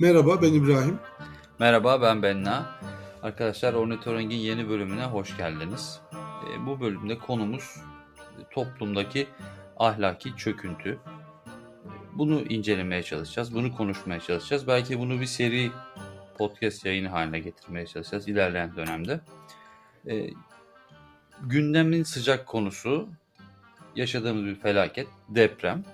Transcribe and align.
Merhaba 0.00 0.42
ben 0.42 0.52
İbrahim. 0.52 0.98
Merhaba 1.58 2.02
ben 2.02 2.22
Benna. 2.22 2.66
Arkadaşlar 3.22 3.74
Ornitoring'in 3.74 4.36
yeni 4.36 4.68
bölümüne 4.68 5.04
hoş 5.04 5.36
geldiniz. 5.36 6.00
E, 6.12 6.66
bu 6.66 6.80
bölümde 6.80 7.18
konumuz 7.18 7.76
toplumdaki 8.50 9.26
ahlaki 9.76 10.36
çöküntü. 10.36 10.98
Bunu 12.12 12.40
incelemeye 12.40 13.02
çalışacağız, 13.02 13.54
bunu 13.54 13.76
konuşmaya 13.76 14.20
çalışacağız. 14.20 14.66
Belki 14.66 14.98
bunu 14.98 15.20
bir 15.20 15.26
seri 15.26 15.70
podcast 16.38 16.86
yayını 16.86 17.08
haline 17.08 17.38
getirmeye 17.38 17.86
çalışacağız 17.86 18.28
ilerleyen 18.28 18.76
dönemde. 18.76 19.20
E, 20.10 20.30
gündemin 21.42 22.02
sıcak 22.02 22.46
konusu 22.46 23.08
yaşadığımız 23.96 24.44
bir 24.44 24.54
felaket, 24.54 25.08
deprem. 25.28 25.84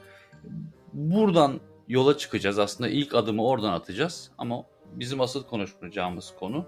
Buradan 0.93 1.61
yola 1.88 2.19
çıkacağız. 2.19 2.59
Aslında 2.59 2.91
ilk 2.91 3.15
adımı 3.15 3.45
oradan 3.45 3.73
atacağız. 3.73 4.30
Ama 4.38 4.65
bizim 4.95 5.20
asıl 5.20 5.45
konuşacağımız 5.45 6.34
konu 6.38 6.66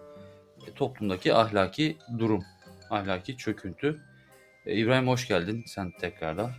e, 0.67 0.73
toplumdaki 0.75 1.35
ahlaki 1.35 1.97
durum, 2.19 2.45
ahlaki 2.91 3.37
çöküntü. 3.37 4.01
E, 4.67 4.77
İbrahim 4.77 5.09
hoş 5.09 5.29
geldin 5.29 5.65
sen 5.67 5.93
tekrardan. 6.01 6.51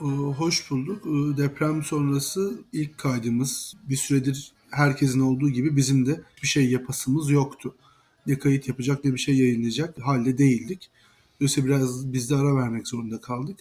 Ee, 0.00 0.04
hoş 0.38 0.70
bulduk. 0.70 1.06
Ee, 1.06 1.36
deprem 1.36 1.82
sonrası 1.82 2.64
ilk 2.72 2.98
kaydımız. 2.98 3.74
Bir 3.88 3.96
süredir 3.96 4.52
herkesin 4.70 5.20
olduğu 5.20 5.50
gibi 5.50 5.76
bizim 5.76 6.06
de 6.06 6.20
bir 6.42 6.48
şey 6.48 6.70
yapasımız 6.70 7.30
yoktu. 7.30 7.74
Ne 8.26 8.38
kayıt 8.38 8.68
yapacak 8.68 9.04
ne 9.04 9.12
bir 9.12 9.18
şey 9.18 9.36
yayınlayacak 9.38 9.98
halde 10.02 10.38
değildik. 10.38 10.90
Dolayısıyla 11.40 11.68
biraz 11.68 12.12
biz 12.12 12.30
de 12.30 12.36
ara 12.36 12.56
vermek 12.56 12.88
zorunda 12.88 13.20
kaldık. 13.20 13.58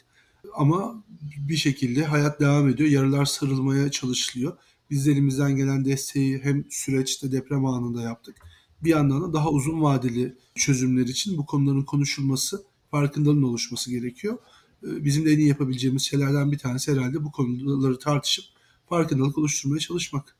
Ama 0.53 1.03
bir 1.38 1.55
şekilde 1.55 2.05
hayat 2.05 2.39
devam 2.39 2.70
ediyor. 2.70 2.89
Yaralar 2.89 3.25
sarılmaya 3.25 3.91
çalışılıyor. 3.91 4.57
Biz 4.90 5.05
de 5.05 5.12
elimizden 5.12 5.55
gelen 5.55 5.85
desteği 5.85 6.40
hem 6.43 6.65
süreçte 6.70 7.31
deprem 7.31 7.65
anında 7.65 8.01
yaptık. 8.01 8.35
Bir 8.84 8.90
yandan 8.90 9.21
da 9.21 9.34
daha 9.34 9.49
uzun 9.49 9.81
vadeli 9.81 10.35
çözümler 10.55 11.05
için 11.05 11.37
bu 11.37 11.45
konuların 11.45 11.84
konuşulması, 11.84 12.63
farkındalığın 12.91 13.43
oluşması 13.43 13.91
gerekiyor. 13.91 14.37
Ee, 14.84 15.05
bizim 15.05 15.26
de 15.26 15.31
en 15.31 15.37
iyi 15.40 15.48
yapabileceğimiz 15.48 16.01
şeylerden 16.01 16.51
bir 16.51 16.57
tanesi 16.57 16.91
herhalde 16.91 17.23
bu 17.23 17.31
konuları 17.31 17.99
tartışıp 17.99 18.46
farkındalık 18.90 19.37
oluşturmaya 19.37 19.79
çalışmak. 19.79 20.35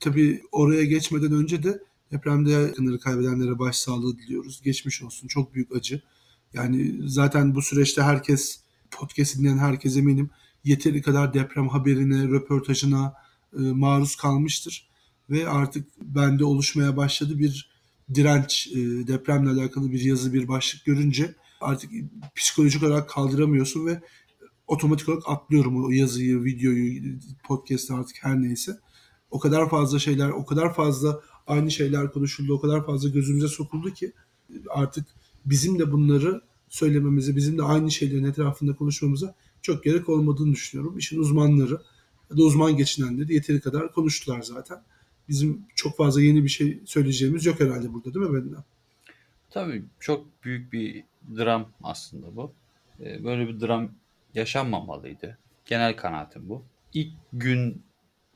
Tabii 0.00 0.42
oraya 0.52 0.84
geçmeden 0.84 1.32
önce 1.32 1.62
de 1.62 1.82
depremde 2.12 2.50
yakınları 2.50 3.00
kaybedenlere 3.00 3.58
başsağlığı 3.58 4.18
diliyoruz. 4.18 4.62
Geçmiş 4.62 5.02
olsun. 5.02 5.28
Çok 5.28 5.54
büyük 5.54 5.76
acı. 5.76 6.02
Yani 6.54 7.00
zaten 7.06 7.54
bu 7.54 7.62
süreçte 7.62 8.02
herkes 8.02 8.60
podcast 8.90 9.38
dinleyen 9.38 9.58
herkes 9.58 9.96
eminim 9.96 10.30
yeteri 10.64 11.02
kadar 11.02 11.34
deprem 11.34 11.68
haberine, 11.68 12.28
röportajına 12.28 13.14
e, 13.52 13.60
maruz 13.60 14.16
kalmıştır. 14.16 14.88
Ve 15.30 15.48
artık 15.48 15.88
bende 16.02 16.44
oluşmaya 16.44 16.96
başladı 16.96 17.38
bir 17.38 17.70
direnç, 18.14 18.68
e, 18.72 18.76
depremle 19.06 19.50
alakalı 19.50 19.92
bir 19.92 20.00
yazı, 20.00 20.32
bir 20.32 20.48
başlık 20.48 20.84
görünce 20.84 21.34
artık 21.60 21.90
psikolojik 22.34 22.82
olarak 22.82 23.08
kaldıramıyorsun 23.08 23.86
ve 23.86 24.02
otomatik 24.66 25.08
olarak 25.08 25.22
atlıyorum 25.26 25.84
o 25.84 25.90
yazıyı, 25.90 26.44
videoyu, 26.44 27.02
podcast'ı 27.44 27.94
artık 27.94 28.16
her 28.20 28.42
neyse. 28.42 28.72
O 29.30 29.38
kadar 29.38 29.70
fazla 29.70 29.98
şeyler, 29.98 30.28
o 30.28 30.46
kadar 30.46 30.74
fazla 30.74 31.20
aynı 31.46 31.70
şeyler 31.70 32.12
konuşuldu, 32.12 32.54
o 32.54 32.60
kadar 32.60 32.86
fazla 32.86 33.08
gözümüze 33.08 33.48
sokuldu 33.48 33.90
ki 33.90 34.12
artık 34.68 35.06
bizim 35.44 35.78
de 35.78 35.92
bunları 35.92 36.42
söylememize, 36.68 37.36
bizim 37.36 37.58
de 37.58 37.62
aynı 37.62 37.90
şeylerin 37.90 38.24
etrafında 38.24 38.74
konuşmamıza 38.74 39.34
çok 39.62 39.84
gerek 39.84 40.08
olmadığını 40.08 40.52
düşünüyorum. 40.52 40.98
İşin 40.98 41.20
uzmanları 41.20 41.82
ya 42.30 42.36
da 42.36 42.42
uzman 42.42 42.76
geçinenleri 42.76 43.34
yeteri 43.34 43.60
kadar 43.60 43.92
konuştular 43.92 44.42
zaten. 44.42 44.82
Bizim 45.28 45.62
çok 45.74 45.96
fazla 45.96 46.22
yeni 46.22 46.44
bir 46.44 46.48
şey 46.48 46.80
söyleyeceğimiz 46.84 47.46
yok 47.46 47.60
herhalde 47.60 47.92
burada 47.92 48.14
değil 48.14 48.26
mi 48.26 48.44
Bedna? 48.44 48.64
Tabii 49.50 49.84
çok 50.00 50.44
büyük 50.44 50.72
bir 50.72 51.04
dram 51.36 51.68
aslında 51.82 52.36
bu. 52.36 52.52
Ee, 53.00 53.24
böyle 53.24 53.48
bir 53.48 53.60
dram 53.60 53.90
yaşanmamalıydı. 54.34 55.38
Genel 55.64 55.96
kanaatim 55.96 56.48
bu. 56.48 56.64
İlk 56.94 57.12
gün 57.32 57.82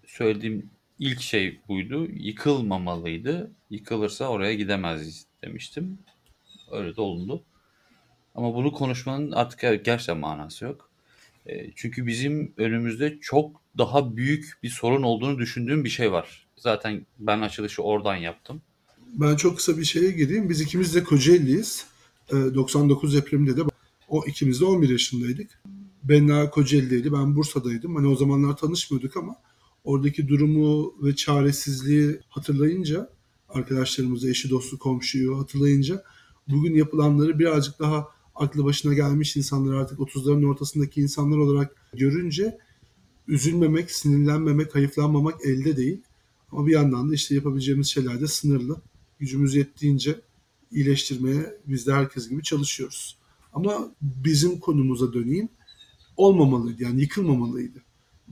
söylediğim 0.07 0.71
ilk 0.99 1.21
şey 1.21 1.61
buydu. 1.69 2.07
Yıkılmamalıydı. 2.11 3.51
Yıkılırsa 3.71 4.29
oraya 4.29 4.55
gidemez 4.55 5.27
demiştim. 5.43 5.99
Öyle 6.71 6.97
de 6.97 7.01
olundu. 7.01 7.45
Ama 8.35 8.55
bunu 8.55 8.73
konuşmanın 8.73 9.33
artık 9.33 9.61
gerçekten 9.61 10.19
manası 10.19 10.65
yok. 10.65 10.91
E, 11.47 11.73
çünkü 11.77 12.07
bizim 12.07 12.53
önümüzde 12.57 13.19
çok 13.21 13.61
daha 13.79 14.17
büyük 14.17 14.59
bir 14.63 14.69
sorun 14.69 15.03
olduğunu 15.03 15.39
düşündüğüm 15.39 15.85
bir 15.85 15.89
şey 15.89 16.13
var. 16.13 16.47
Zaten 16.57 17.07
ben 17.19 17.41
açılışı 17.41 17.83
oradan 17.83 18.17
yaptım. 18.17 18.63
Ben 19.13 19.37
çok 19.37 19.57
kısa 19.57 19.79
bir 19.79 19.85
şeye 19.85 20.11
gireyim. 20.11 20.51
Biz 20.51 20.61
ikimiz 20.61 20.95
de 20.95 21.05
Kocaeli'yiz. 21.05 21.87
E, 22.29 22.35
99 22.35 23.15
depreminde 23.15 23.57
de 23.57 23.61
o 24.09 24.25
ikimiz 24.27 24.61
de 24.61 24.65
11 24.65 24.89
yaşındaydık. 24.89 25.63
Benna 26.03 26.51
Kocaeli'deydi, 26.51 27.13
ben 27.13 27.37
Bursa'daydım. 27.37 27.97
Hani 27.97 28.07
o 28.07 28.17
zamanlar 28.17 28.57
tanışmıyorduk 28.57 29.17
ama 29.17 29.37
oradaki 29.85 30.29
durumu 30.29 30.95
ve 31.03 31.17
çaresizliği 31.17 32.21
hatırlayınca, 32.29 33.11
arkadaşlarımızı, 33.49 34.31
eşi, 34.31 34.51
dostu, 34.51 34.79
komşuyu 34.79 35.39
hatırlayınca 35.39 36.05
bugün 36.49 36.75
yapılanları 36.75 37.39
birazcık 37.39 37.79
daha 37.79 38.09
aklı 38.35 38.65
başına 38.65 38.95
gelmiş 38.95 39.37
insanlar 39.37 39.75
artık 39.75 39.99
30'ların 39.99 40.47
ortasındaki 40.47 41.01
insanlar 41.01 41.39
olarak 41.39 41.77
görünce 41.95 42.59
üzülmemek, 43.29 43.91
sinirlenmemek, 43.91 44.75
hayıflanmamak 44.75 45.47
elde 45.47 45.77
değil. 45.77 46.01
Ama 46.53 46.67
bir 46.67 46.73
yandan 46.73 47.11
da 47.11 47.15
işte 47.15 47.35
yapabileceğimiz 47.35 47.87
şeyler 47.87 48.21
de 48.21 48.27
sınırlı. 48.27 48.81
Gücümüz 49.19 49.55
yettiğince 49.55 50.21
iyileştirmeye 50.73 51.57
biz 51.67 51.87
de 51.87 51.93
herkes 51.93 52.29
gibi 52.29 52.43
çalışıyoruz. 52.43 53.19
Ama 53.53 53.95
bizim 54.03 54.59
konumuza 54.59 55.13
döneyim. 55.13 55.49
Olmamalıydı 56.17 56.83
yani 56.83 57.01
yıkılmamalıydı. 57.01 57.83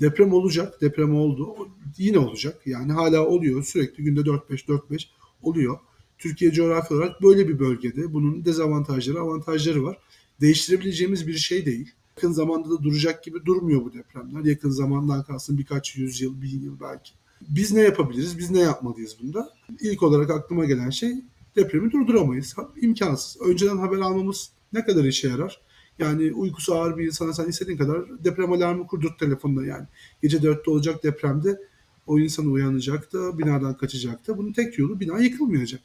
Deprem 0.01 0.33
olacak, 0.33 0.81
deprem 0.81 1.15
oldu. 1.15 1.69
Yine 1.99 2.19
olacak. 2.19 2.63
Yani 2.67 2.93
hala 2.93 3.27
oluyor. 3.27 3.65
Sürekli 3.65 4.05
günde 4.05 4.21
4-5-4-5 4.21 5.07
oluyor. 5.43 5.79
Türkiye 6.19 6.53
coğrafi 6.53 6.95
olarak 6.95 7.23
böyle 7.23 7.49
bir 7.49 7.59
bölgede. 7.59 8.13
Bunun 8.13 8.45
dezavantajları, 8.45 9.21
avantajları 9.21 9.85
var. 9.85 9.99
Değiştirebileceğimiz 10.41 11.29
bir 11.29 11.35
şey 11.35 11.67
değil. 11.67 11.93
Yakın 12.17 12.33
zamanda 12.33 12.71
da 12.71 12.83
duracak 12.83 13.25
gibi 13.25 13.45
durmuyor 13.45 13.85
bu 13.85 13.93
depremler. 13.93 14.45
Yakın 14.45 14.71
zamandan 14.71 15.23
kalsın 15.23 15.59
birkaç 15.59 15.97
yüzyıl, 15.97 16.43
bin 16.43 16.63
yıl 16.63 16.81
belki. 16.81 17.13
Biz 17.49 17.73
ne 17.73 17.81
yapabiliriz? 17.81 18.39
Biz 18.39 18.51
ne 18.51 18.61
yapmalıyız 18.61 19.17
bunda? 19.23 19.51
İlk 19.81 20.03
olarak 20.03 20.31
aklıma 20.31 20.65
gelen 20.65 20.91
şey 20.91 21.15
depremi 21.57 21.93
durduramayız. 21.93 22.55
İmkansız. 22.81 23.43
Önceden 23.43 23.77
haber 23.77 23.97
almamız 23.99 24.51
ne 24.73 24.85
kadar 24.85 25.05
işe 25.05 25.29
yarar? 25.29 25.61
Yani 25.99 26.33
uykusu 26.33 26.75
ağır 26.75 26.99
bir 26.99 27.07
insana 27.07 27.33
sen 27.33 27.49
istediğin 27.49 27.79
kadar 27.79 28.25
deprem 28.25 28.53
alarmı 28.53 28.87
kurdurt 28.87 29.19
telefonda 29.19 29.67
yani. 29.67 29.87
Gece 30.23 30.43
dörtte 30.43 30.71
olacak 30.71 31.05
depremde 31.05 31.61
o 32.07 32.19
insan 32.19 32.47
uyanacak 32.47 33.13
da 33.13 33.39
binadan 33.39 33.77
kaçacak 33.77 34.29
da. 34.29 34.39
Bunun 34.39 34.53
tek 34.53 34.79
yolu 34.79 35.01
bina 35.01 35.19
yıkılmayacak. 35.19 35.81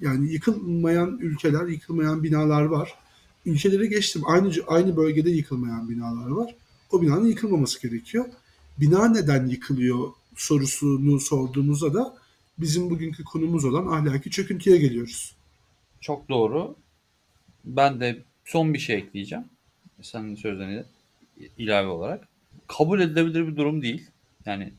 Yani 0.00 0.32
yıkılmayan 0.32 1.18
ülkeler, 1.18 1.66
yıkılmayan 1.66 2.22
binalar 2.22 2.62
var. 2.62 2.94
Ülkeleri 3.46 3.88
geçtim. 3.88 4.22
Aynı 4.26 4.52
aynı 4.66 4.96
bölgede 4.96 5.30
yıkılmayan 5.30 5.88
binalar 5.88 6.30
var. 6.30 6.54
O 6.90 7.02
binanın 7.02 7.26
yıkılmaması 7.26 7.88
gerekiyor. 7.88 8.24
Bina 8.80 9.08
neden 9.08 9.46
yıkılıyor 9.46 10.08
sorusunu 10.36 11.20
sorduğumuzda 11.20 11.94
da 11.94 12.14
bizim 12.58 12.90
bugünkü 12.90 13.24
konumuz 13.24 13.64
olan 13.64 13.86
ahlaki 13.86 14.30
çöküntüye 14.30 14.76
geliyoruz. 14.76 15.34
Çok 16.00 16.28
doğru. 16.28 16.76
Ben 17.64 18.00
de 18.00 18.22
son 18.44 18.74
bir 18.74 18.78
şey 18.78 18.96
ekleyeceğim. 18.96 19.44
Senin 20.02 20.34
sözlerine 20.34 20.84
ilave 21.58 21.88
olarak. 21.88 22.28
Kabul 22.66 23.00
edilebilir 23.00 23.46
bir 23.46 23.56
durum 23.56 23.82
değil. 23.82 24.10
Yani 24.46 24.72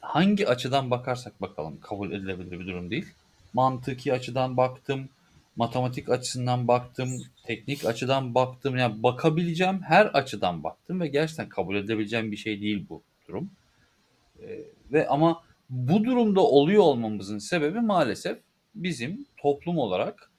hangi 0.00 0.48
açıdan 0.48 0.90
bakarsak 0.90 1.40
bakalım 1.40 1.80
kabul 1.80 2.12
edilebilir 2.12 2.60
bir 2.60 2.66
durum 2.66 2.90
değil 2.90 3.06
mantıki 3.54 4.12
açıdan 4.12 4.56
baktım, 4.56 5.08
matematik 5.56 6.08
açısından 6.08 6.68
baktım, 6.68 7.08
teknik 7.46 7.84
açıdan 7.84 8.34
baktım. 8.34 8.76
Yani 8.76 9.02
bakabileceğim 9.02 9.82
her 9.82 10.06
açıdan 10.06 10.64
baktım 10.64 11.00
ve 11.00 11.08
gerçekten 11.08 11.48
kabul 11.48 11.76
edebileceğim 11.76 12.32
bir 12.32 12.36
şey 12.36 12.60
değil 12.60 12.86
bu 12.88 13.02
durum. 13.28 13.50
Ee, 14.42 14.60
ve 14.92 15.08
ama 15.08 15.42
bu 15.70 16.04
durumda 16.04 16.40
oluyor 16.40 16.82
olmamızın 16.82 17.38
sebebi 17.38 17.80
maalesef 17.80 18.38
bizim 18.74 19.26
toplum 19.36 19.78
olarak 19.78 20.30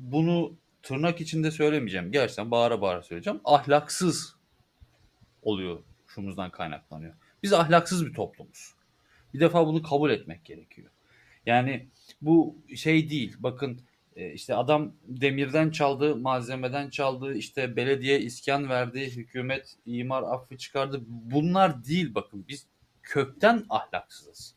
bunu 0.00 0.52
tırnak 0.82 1.20
içinde 1.20 1.50
söylemeyeceğim. 1.50 2.12
Gerçekten 2.12 2.50
bağıra 2.50 2.80
bağıra 2.80 3.02
söyleyeceğim. 3.02 3.40
Ahlaksız 3.44 4.36
oluyor 5.42 5.78
şumuzdan 6.06 6.50
kaynaklanıyor. 6.50 7.14
Biz 7.42 7.52
ahlaksız 7.52 8.06
bir 8.06 8.14
toplumuz. 8.14 8.74
Bir 9.34 9.40
defa 9.40 9.66
bunu 9.66 9.82
kabul 9.82 10.10
etmek 10.10 10.44
gerekiyor. 10.44 10.90
Yani 11.46 11.88
bu 12.22 12.56
şey 12.76 13.10
değil. 13.10 13.36
Bakın 13.38 13.80
e, 14.16 14.32
işte 14.32 14.54
adam 14.54 14.92
demirden 15.04 15.70
çaldı, 15.70 16.16
malzemeden 16.16 16.90
çaldı, 16.90 17.34
işte 17.34 17.76
belediye 17.76 18.20
iskan 18.20 18.68
verdi, 18.68 19.16
hükümet 19.16 19.76
imar 19.86 20.22
affı 20.22 20.56
çıkardı. 20.56 21.02
Bunlar 21.06 21.84
değil 21.84 22.14
bakın. 22.14 22.44
Biz 22.48 22.66
kökten 23.02 23.64
ahlaksızız. 23.68 24.54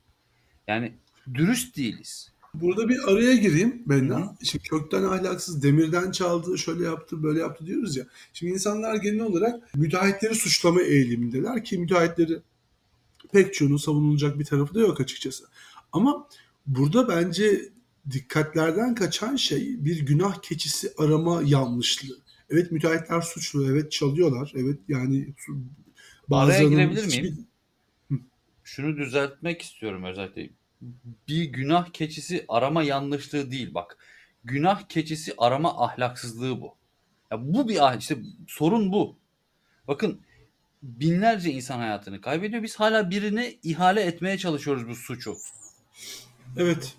Yani 0.67 0.93
dürüst 1.33 1.77
değiliz. 1.77 2.35
Burada 2.61 2.89
bir 2.89 2.97
araya 3.07 3.35
gireyim 3.35 3.71
Hı 3.71 3.75
hı. 3.83 3.89
Benna. 3.89 4.35
Şimdi 4.43 4.63
kökten 4.63 5.03
ahlaksız, 5.03 5.63
demirden 5.63 6.11
çaldı, 6.11 6.57
şöyle 6.57 6.85
yaptı, 6.85 7.23
böyle 7.23 7.39
yaptı 7.39 7.65
diyoruz 7.65 7.97
ya. 7.97 8.05
Şimdi 8.33 8.53
insanlar 8.53 8.95
genel 8.95 9.19
olarak 9.19 9.75
müteahhitleri 9.75 10.35
suçlama 10.35 10.81
eğilimindeler 10.81 11.63
ki 11.63 11.77
müteahhitleri 11.77 12.39
pek 13.31 13.53
çoğunun 13.53 13.77
savunulacak 13.77 14.39
bir 14.39 14.45
tarafı 14.45 14.75
da 14.75 14.79
yok 14.79 15.01
açıkçası. 15.01 15.45
Ama 15.91 16.27
burada 16.67 17.07
bence 17.07 17.61
dikkatlerden 18.11 18.95
kaçan 18.95 19.35
şey 19.35 19.85
bir 19.85 20.05
günah 20.05 20.41
keçisi 20.41 20.93
arama 20.97 21.41
yanlışlığı. 21.45 22.17
Evet 22.49 22.71
müteahhitler 22.71 23.21
suçlu, 23.21 23.71
evet 23.71 23.91
çalıyorlar, 23.91 24.51
evet 24.55 24.79
yani 24.87 25.27
su- 25.37 25.53
Araya 26.31 26.47
bazılarının 26.47 26.69
girebilir 26.69 27.03
hiçbir... 27.03 27.21
miyim? 27.21 27.47
Şunu 28.63 28.97
düzeltmek 28.97 29.61
istiyorum 29.61 30.03
özellikle. 30.03 30.49
Bir 31.27 31.43
günah 31.43 31.89
keçisi 31.93 32.45
arama 32.47 32.83
yanlışlığı 32.83 33.51
değil 33.51 33.73
bak. 33.73 33.97
Günah 34.43 34.81
keçisi 34.89 35.33
arama 35.37 35.83
ahlaksızlığı 35.85 36.61
bu. 36.61 36.75
Ya 37.31 37.53
bu 37.53 37.69
bir 37.69 37.87
ah- 37.87 37.99
işte 37.99 38.17
sorun 38.47 38.91
bu. 38.91 39.15
Bakın 39.87 40.21
binlerce 40.83 41.51
insan 41.51 41.77
hayatını 41.79 42.21
kaybediyor. 42.21 42.63
Biz 42.63 42.75
hala 42.75 43.09
birine 43.09 43.53
ihale 43.63 44.01
etmeye 44.01 44.37
çalışıyoruz 44.37 44.87
bu 44.87 44.95
suçu. 44.95 45.37
Evet, 46.57 46.95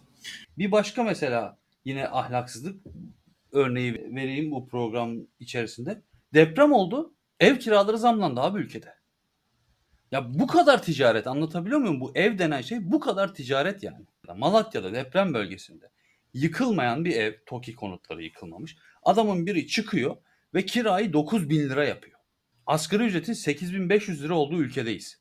Bir 0.58 0.73
başka 0.73 1.05
mesela 1.05 1.58
yine 1.85 2.08
ahlaksızlık 2.08 2.87
örneği 3.53 3.94
vereyim 3.94 4.50
bu 4.50 4.69
program 4.69 5.17
içerisinde. 5.41 6.03
Deprem 6.35 6.73
oldu. 6.73 7.14
Ev 7.41 7.58
kiraları 7.58 7.99
zamlandı 7.99 8.41
abi 8.41 8.61
ülkede. 8.61 8.94
Ya 10.12 10.35
bu 10.35 10.47
kadar 10.47 10.82
ticaret 10.82 11.26
anlatabiliyor 11.26 11.81
muyum? 11.81 12.00
Bu 12.00 12.12
ev 12.14 12.38
denen 12.38 12.61
şey 12.61 12.93
bu 12.93 13.00
kadar 13.00 13.35
ticaret 13.35 13.82
yani. 13.82 14.06
Malatya'da 14.37 14.93
deprem 14.93 15.35
bölgesinde 15.35 15.91
yıkılmayan 16.35 17.05
bir 17.05 17.17
ev, 17.17 17.35
TOKİ 17.47 17.75
konutları 17.75 18.23
yıkılmamış. 18.23 18.76
Adamın 19.02 19.47
biri 19.47 19.67
çıkıyor 19.67 20.17
ve 20.55 20.67
kirayı 20.67 21.12
9 21.12 21.50
bin 21.50 21.61
lira 21.61 21.85
yapıyor. 21.85 22.19
Asgari 22.67 23.05
ücretin 23.05 23.32
8500 23.32 24.23
lira 24.23 24.35
olduğu 24.35 24.62
ülkedeyiz. 24.62 25.20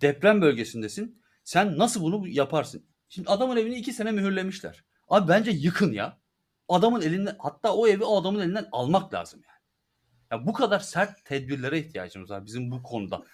Deprem 0.00 0.42
bölgesindesin. 0.42 1.22
Sen 1.44 1.78
nasıl 1.78 2.02
bunu 2.02 2.28
yaparsın? 2.28 2.86
Şimdi 3.14 3.28
adamın 3.28 3.56
evini 3.56 3.74
2 3.74 3.92
sene 3.92 4.12
mühürlemişler. 4.12 4.84
Abi 5.08 5.28
bence 5.28 5.50
yıkın 5.50 5.92
ya. 5.92 6.18
Adamın 6.68 7.00
elinden 7.02 7.36
hatta 7.38 7.74
o 7.74 7.88
evi 7.88 8.04
o 8.04 8.20
adamın 8.20 8.40
elinden 8.40 8.68
almak 8.72 9.14
lazım 9.14 9.40
yani. 9.44 9.60
Ya 10.30 10.46
bu 10.46 10.52
kadar 10.52 10.80
sert 10.80 11.24
tedbirlere 11.24 11.78
ihtiyacımız 11.78 12.30
var 12.30 12.46
bizim 12.46 12.70
bu 12.70 12.82
konuda. 12.82 13.24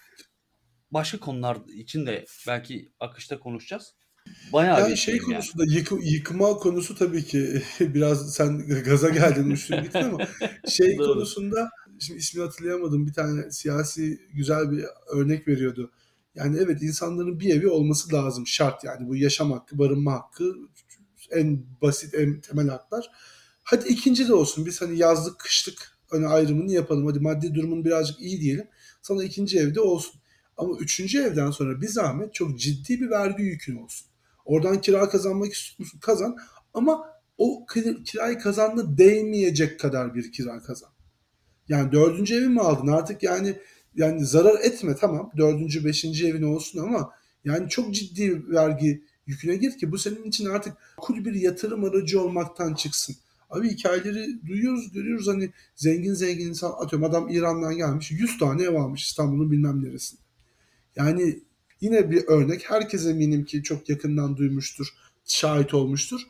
Başka 0.91 1.21
konular 1.21 1.59
için 1.75 2.07
de 2.07 2.25
belki 2.47 2.93
akışta 3.01 3.41
konuşacağız. 3.41 3.95
Bayağı 4.53 4.81
Yani 4.81 4.91
bir 4.91 4.97
şey 4.97 5.17
yani. 5.17 5.25
konusunda 5.25 5.65
yıkı, 5.65 5.95
yıkma 6.03 6.55
konusu 6.55 6.95
tabii 6.95 7.25
ki 7.25 7.63
biraz 7.81 8.35
sen 8.35 8.69
gaza 8.85 9.09
geldin 9.09 9.51
uçtun 9.51 9.83
gittin 9.83 10.03
ama 10.03 10.19
şey 10.69 10.97
konusunda 10.97 11.71
şimdi 12.01 12.19
ismini 12.19 12.45
hatırlayamadım 12.45 13.07
bir 13.07 13.13
tane 13.13 13.51
siyasi 13.51 14.21
güzel 14.33 14.71
bir 14.71 14.85
örnek 15.15 15.49
veriyordu. 15.49 15.91
Yani 16.35 16.59
evet 16.61 16.83
insanların 16.83 17.41
bir 17.41 17.55
evi 17.55 17.69
olması 17.69 18.13
lazım 18.13 18.47
şart 18.47 18.85
yani 18.85 19.09
bu 19.09 19.17
yaşam 19.17 19.53
hakkı, 19.53 19.79
barınma 19.79 20.13
hakkı 20.13 20.55
en 21.31 21.67
basit 21.83 22.15
en 22.15 22.41
temel 22.41 22.69
haklar. 22.69 23.11
Hadi 23.63 23.89
ikinci 23.89 24.29
de 24.29 24.35
olsun 24.35 24.67
biz 24.67 24.81
hani 24.81 24.99
yazlık 24.99 25.39
kışlık 25.39 25.99
hani 26.11 26.27
ayrımını 26.27 26.73
yapalım. 26.73 27.07
Hadi 27.07 27.21
maddi 27.21 27.55
durumun 27.55 27.85
birazcık 27.85 28.21
iyi 28.21 28.41
diyelim. 28.41 28.69
Sana 29.03 29.25
ikinci 29.25 29.59
evde 29.59 29.81
olsun. 29.81 30.21
Ama 30.57 30.77
üçüncü 30.79 31.23
evden 31.23 31.51
sonra 31.51 31.81
bir 31.81 31.89
zahmet 31.89 32.35
çok 32.35 32.59
ciddi 32.59 33.01
bir 33.01 33.11
vergi 33.11 33.43
yükün 33.43 33.77
olsun. 33.77 34.07
Oradan 34.45 34.81
kira 34.81 35.09
kazanmak 35.09 35.53
istiyorsun 35.53 35.99
kazan 35.99 36.37
ama 36.75 37.05
o 37.39 37.67
kir- 37.67 38.05
kirayı 38.05 38.39
kazanma 38.39 38.99
değmeyecek 38.99 39.81
kadar 39.81 40.15
bir 40.15 40.33
kira 40.33 40.63
kazan. 40.63 40.91
Yani 41.69 41.93
dördüncü 41.93 42.35
evi 42.35 42.49
mi 42.49 42.61
aldın 42.61 42.87
artık 42.87 43.23
yani 43.23 43.57
yani 43.97 44.27
zarar 44.27 44.61
etme 44.61 44.97
tamam 44.97 45.31
dördüncü 45.37 45.85
beşinci 45.85 46.29
evin 46.29 46.43
olsun 46.43 46.79
ama 46.79 47.11
yani 47.45 47.69
çok 47.69 47.95
ciddi 47.95 48.49
vergi 48.49 49.03
yüküne 49.27 49.57
gir 49.57 49.79
ki 49.79 49.93
bu 49.93 49.99
senin 49.99 50.25
için 50.25 50.47
artık 50.47 50.77
kul 50.97 51.25
bir 51.25 51.35
yatırım 51.35 51.85
aracı 51.85 52.23
olmaktan 52.23 52.75
çıksın. 52.75 53.17
Abi 53.51 53.71
hikayeleri 53.71 54.47
duyuyoruz 54.47 54.93
görüyoruz 54.93 55.29
hani 55.29 55.51
zengin 55.77 56.15
zengin 56.15 56.49
insan 56.49 56.71
atıyorum 56.71 57.05
adam 57.05 57.29
İran'dan 57.29 57.77
gelmiş 57.77 58.11
100 58.11 58.39
tane 58.39 58.63
ev 58.63 58.75
almış 58.75 59.05
İstanbul'un 59.05 59.51
bilmem 59.51 59.85
neresinde. 59.85 60.21
Yani 60.97 61.41
yine 61.81 62.11
bir 62.11 62.25
örnek. 62.27 62.71
Herkes 62.71 63.07
eminim 63.07 63.45
ki 63.45 63.63
çok 63.63 63.89
yakından 63.89 64.37
duymuştur, 64.37 64.87
şahit 65.25 65.75
olmuştur. 65.75 66.21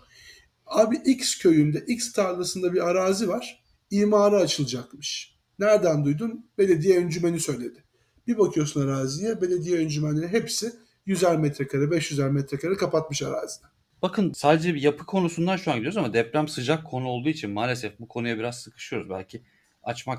Abi 0.66 0.96
X 0.96 1.38
köyünde, 1.38 1.84
X 1.86 2.12
tarlasında 2.12 2.72
bir 2.72 2.88
arazi 2.88 3.28
var. 3.28 3.64
İmara 3.90 4.36
açılacakmış. 4.36 5.39
Nereden 5.60 6.04
duydun? 6.04 6.46
Belediye 6.58 6.98
öncümeni 6.98 7.40
söyledi. 7.40 7.84
Bir 8.26 8.38
bakıyorsun 8.38 8.88
araziye, 8.88 9.40
belediye 9.40 9.78
öncümenleri 9.78 10.28
hepsi 10.28 10.72
100'er 11.06 11.38
metrekare, 11.38 11.84
500'er 11.84 12.30
metrekare 12.30 12.76
kapatmış 12.76 13.22
arazide. 13.22 13.66
Bakın 14.02 14.32
sadece 14.32 14.74
bir 14.74 14.82
yapı 14.82 15.06
konusundan 15.06 15.56
şu 15.56 15.70
an 15.70 15.76
gidiyoruz 15.76 15.96
ama 15.96 16.12
deprem 16.12 16.48
sıcak 16.48 16.86
konu 16.86 17.08
olduğu 17.08 17.28
için 17.28 17.50
maalesef 17.50 18.00
bu 18.00 18.08
konuya 18.08 18.38
biraz 18.38 18.60
sıkışıyoruz. 18.60 19.10
Belki 19.10 19.42
açmak, 19.82 20.18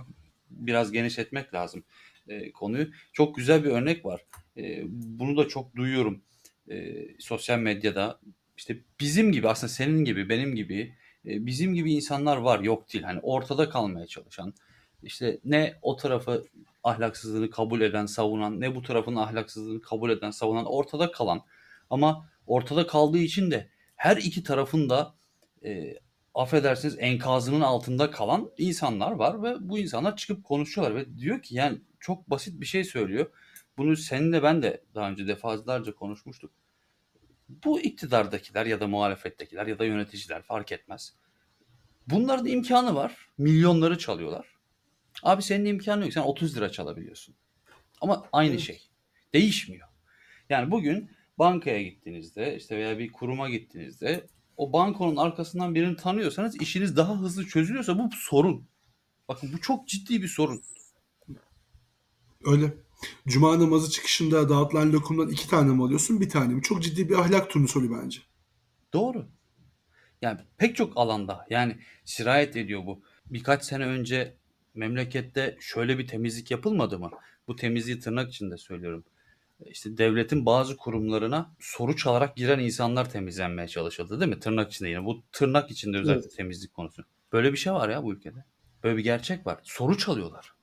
biraz 0.50 0.92
genişletmek 0.92 1.54
lazım 1.54 1.84
e, 2.28 2.52
konuyu. 2.52 2.88
Çok 3.14 3.36
güzel 3.36 3.64
bir 3.64 3.70
örnek 3.70 4.06
var. 4.06 4.26
E, 4.58 4.84
bunu 4.92 5.38
da 5.38 5.48
çok 5.48 5.76
duyuyorum 5.76 6.22
e, 6.70 7.08
sosyal 7.20 7.60
medyada. 7.60 8.20
İşte 8.58 8.78
bizim 9.00 9.32
gibi 9.32 9.48
aslında 9.48 9.74
senin 9.74 10.06
gibi, 10.06 10.30
benim 10.30 10.56
gibi, 10.56 10.96
e, 11.26 11.46
bizim 11.46 11.74
gibi 11.74 11.94
insanlar 11.94 12.38
var 12.38 12.60
yok 12.60 12.94
değil. 12.94 13.04
Hani 13.04 13.20
ortada 13.20 13.70
kalmaya 13.70 14.08
çalışan, 14.08 14.54
işte 15.04 15.40
ne 15.46 15.80
o 15.82 15.96
tarafı 15.96 16.46
ahlaksızlığını 16.84 17.50
kabul 17.50 17.82
eden, 17.82 18.06
savunan, 18.06 18.62
ne 18.62 18.76
bu 18.76 18.82
tarafın 18.82 19.16
ahlaksızlığını 19.16 19.82
kabul 19.82 20.10
eden, 20.10 20.32
savunan 20.32 20.66
ortada 20.66 21.12
kalan 21.12 21.42
ama 21.90 22.30
ortada 22.48 22.88
kaldığı 22.88 23.18
için 23.18 23.52
de 23.52 23.70
her 23.96 24.18
iki 24.18 24.44
tarafın 24.44 24.90
da 24.90 25.16
e, 25.66 25.94
affedersiniz 26.34 26.96
enkazının 27.00 27.62
altında 27.62 28.12
kalan 28.12 28.52
insanlar 28.58 29.12
var 29.12 29.44
ve 29.44 29.56
bu 29.60 29.80
insanlar 29.80 30.18
çıkıp 30.18 30.44
konuşuyorlar 30.44 30.96
ve 30.96 31.18
diyor 31.18 31.42
ki 31.42 31.56
yani 31.56 31.82
çok 32.00 32.30
basit 32.30 32.62
bir 32.62 32.66
şey 32.66 32.84
söylüyor. 32.84 33.32
Bunu 33.78 33.96
seninle 33.96 34.44
ben 34.44 34.64
de 34.64 34.84
daha 34.96 35.10
önce 35.10 35.28
defalarca 35.28 35.96
konuşmuştuk. 35.96 36.52
Bu 37.50 37.80
iktidardakiler 37.80 38.66
ya 38.66 38.80
da 38.80 38.88
muhalefettekiler 38.88 39.68
ya 39.68 39.80
da 39.80 39.86
yöneticiler 39.86 40.42
fark 40.42 40.72
etmez. 40.72 41.14
Bunların 42.08 42.46
imkanı 42.46 42.96
var. 42.96 43.28
Milyonları 43.38 43.98
çalıyorlar. 43.98 44.51
Abi 45.24 45.42
senin 45.42 45.66
imkanı 45.66 46.04
yok. 46.04 46.14
Sen 46.14 46.22
30 46.22 46.58
lira 46.58 46.72
çalabiliyorsun. 46.72 47.36
Ama 48.02 48.26
aynı 48.34 48.52
Evet. 48.52 48.62
şey. 48.62 48.82
Değişmiyor. 49.34 49.88
Yani 50.50 50.72
bugün 50.72 51.12
bankaya 51.40 51.82
gittiğinizde 51.84 52.58
işte 52.58 52.78
veya 52.78 53.00
bir 53.00 53.12
kuruma 53.12 53.50
gittiğinizde 53.50 54.28
o 54.58 54.74
bankonun 54.74 55.16
arkasından 55.16 55.76
birini 55.76 55.96
tanıyorsanız 55.96 56.62
işiniz 56.62 56.98
daha 56.98 57.20
hızlı 57.20 57.48
çözülüyorsa 57.48 58.00
bu 58.00 58.10
sorun. 58.16 58.68
Bakın 59.28 59.54
bu 59.54 59.62
çok 59.62 59.88
ciddi 59.88 60.22
bir 60.22 60.28
sorun. 60.28 60.62
Öyle. 62.46 62.74
Cuma 63.28 63.60
namazı 63.60 63.92
çıkışında 63.92 64.50
dağıtılan 64.50 64.94
lokumdan 64.94 65.30
iki 65.30 65.50
tane 65.50 65.74
mi 65.74 65.84
alıyorsun, 65.84 66.22
bir 66.22 66.30
tane 66.30 66.54
mi? 66.54 66.62
Çok 66.62 66.84
ciddi 66.84 67.10
bir 67.10 67.16
ahlak 67.16 67.50
turnusolu 67.50 68.02
bence. 68.02 68.20
Doğru. 68.94 69.28
Yani 70.22 70.40
pek 70.58 70.76
çok 70.76 70.94
alanda 70.96 71.46
yani 71.50 71.78
sirayet 72.06 72.56
ediyor 72.56 72.86
bu. 72.86 73.04
Birkaç 73.26 73.66
sene 73.66 73.86
önce 73.86 74.38
memlekette 74.74 75.58
şöyle 75.60 75.98
bir 75.98 76.08
temizlik 76.08 76.52
yapılmadı 76.52 77.00
mı? 77.00 77.12
Bu 77.48 77.56
temizliği 77.56 78.00
tırnak 78.00 78.30
içinde 78.30 78.58
söylüyorum. 78.58 79.04
İşte 79.66 79.98
devletin 79.98 80.46
bazı 80.46 80.78
kurumlarına 80.78 81.52
soru 81.60 81.96
çalarak 81.96 82.36
giren 82.36 82.60
insanlar 82.60 83.10
temizlenmeye 83.10 83.68
çalışıldı 83.68 84.20
değil 84.20 84.30
mi? 84.32 84.40
Tırnak 84.40 84.72
içinde 84.72 84.90
yine. 84.90 85.06
Bu 85.06 85.24
tırnak 85.32 85.72
içinde 85.72 85.98
özellikle 85.98 86.26
Evet. 86.26 86.38
temizlik 86.38 86.74
konusu. 86.74 87.04
Böyle 87.34 87.52
bir 87.52 87.58
şey 87.58 87.74
var 87.74 87.90
ya 87.90 88.04
bu 88.04 88.14
ülkede. 88.14 88.46
Böyle 88.84 88.98
bir 88.98 89.04
gerçek 89.04 89.48
var. 89.48 89.60
Soru 89.64 89.98
çalıyorlar. 89.98 90.54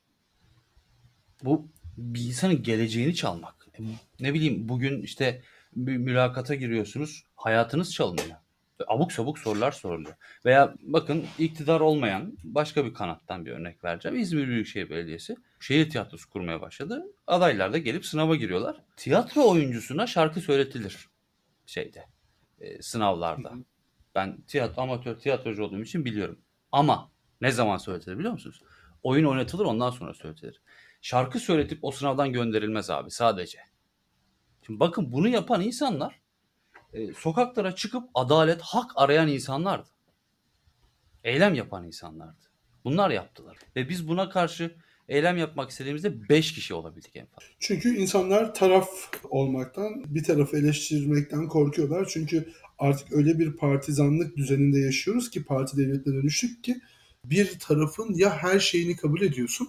Bu 1.45 1.69
bir 1.97 2.21
insanın 2.21 2.63
geleceğini 2.63 3.15
çalmak. 3.15 3.69
E, 3.79 3.83
Ne 4.21 4.35
bileyim 4.35 4.69
bugün 4.69 5.03
işte 5.03 5.43
bir 5.77 5.97
mülakata 5.97 6.55
giriyorsunuz. 6.55 7.25
Hayatınız 7.37 7.93
çalınıyor. 7.95 8.37
Abuk 8.87 9.13
sabuk 9.13 9.39
sorular 9.39 9.73
soruluyor. 9.73 10.15
Veya 10.45 10.75
bakın 10.81 11.25
iktidar 11.39 11.81
olmayan 11.81 12.39
başka 12.45 12.85
bir 12.85 12.95
kanattan 12.95 13.47
bir 13.47 13.51
örnek 13.51 13.85
vereceğim. 13.85 14.19
İzmir 14.19 14.49
Büyükşehir 14.49 14.91
Belediyesi 14.91 15.37
şehir 15.61 15.91
tiyatrosu 15.91 16.31
kurmaya 16.31 16.61
başladı. 16.61 17.05
Adaylar 17.27 17.73
da 17.73 17.79
gelip 17.79 18.07
sınava 18.07 18.37
giriyorlar. 18.37 18.77
Tiyatro 18.97 19.51
oyuncusuna 19.51 20.07
şarkı 20.07 20.41
söyletilir 20.41 21.09
şeyde 21.67 22.05
e, 22.61 22.83
sınavlarda. 22.83 23.53
Ben 24.15 24.43
tiyatro, 24.43 24.83
amatör 24.83 25.19
tiyatrocu 25.19 25.65
olduğum 25.65 25.83
için 25.83 26.05
biliyorum. 26.05 26.39
Ama 26.73 27.11
ne 27.41 27.51
zaman 27.51 27.77
söyletilir 27.77 28.19
biliyor 28.19 28.33
musunuz? 28.33 28.63
Oyun 29.03 29.25
oynatılır 29.25 29.65
ondan 29.65 29.91
sonra 29.91 30.15
söyletilir. 30.15 30.63
Şarkı 31.03 31.41
söyletip 31.41 31.79
o 31.83 31.91
sınavdan 31.91 32.33
gönderilmez 32.33 32.91
abi 32.91 33.11
sadece. 33.11 33.59
Şimdi 34.67 34.81
bakın 34.81 35.13
bunu 35.13 35.29
yapan 35.29 35.63
insanlar 35.63 36.21
e, 36.93 37.13
sokaklara 37.13 37.75
çıkıp 37.75 38.03
adalet, 38.15 38.61
hak 38.61 38.91
arayan 38.97 39.29
insanlardı. 39.29 39.89
Eylem 41.25 41.55
yapan 41.55 41.87
insanlardı. 41.87 42.45
Bunlar 42.85 43.11
yaptılar. 43.11 43.57
Ve 43.77 43.89
biz 43.89 44.09
buna 44.09 44.29
karşı 44.31 44.77
eylem 45.09 45.37
yapmak 45.37 45.71
istediğimizde 45.71 46.29
5 46.29 46.55
kişi 46.55 46.75
olabildik 46.75 47.17
en 47.17 47.27
fazla. 47.27 47.47
Çünkü 47.59 47.97
insanlar 47.97 48.55
taraf 48.55 48.89
olmaktan, 49.31 50.15
bir 50.15 50.25
tarafı 50.25 50.57
eleştirmekten 50.57 51.49
korkuyorlar. 51.49 52.09
Çünkü 52.13 52.53
artık 52.79 53.13
öyle 53.13 53.39
bir 53.39 53.53
partizanlık 53.53 54.37
düzeninde 54.37 54.79
yaşıyoruz 54.79 55.31
ki 55.31 55.45
parti 55.45 55.77
devletine 55.77 56.15
dönüştük 56.15 56.65
ki 56.65 56.81
bir 57.25 57.59
tarafın 57.59 58.15
ya 58.15 58.37
her 58.37 58.59
şeyini 58.59 58.97
kabul 58.97 59.23
ediyorsun 59.23 59.69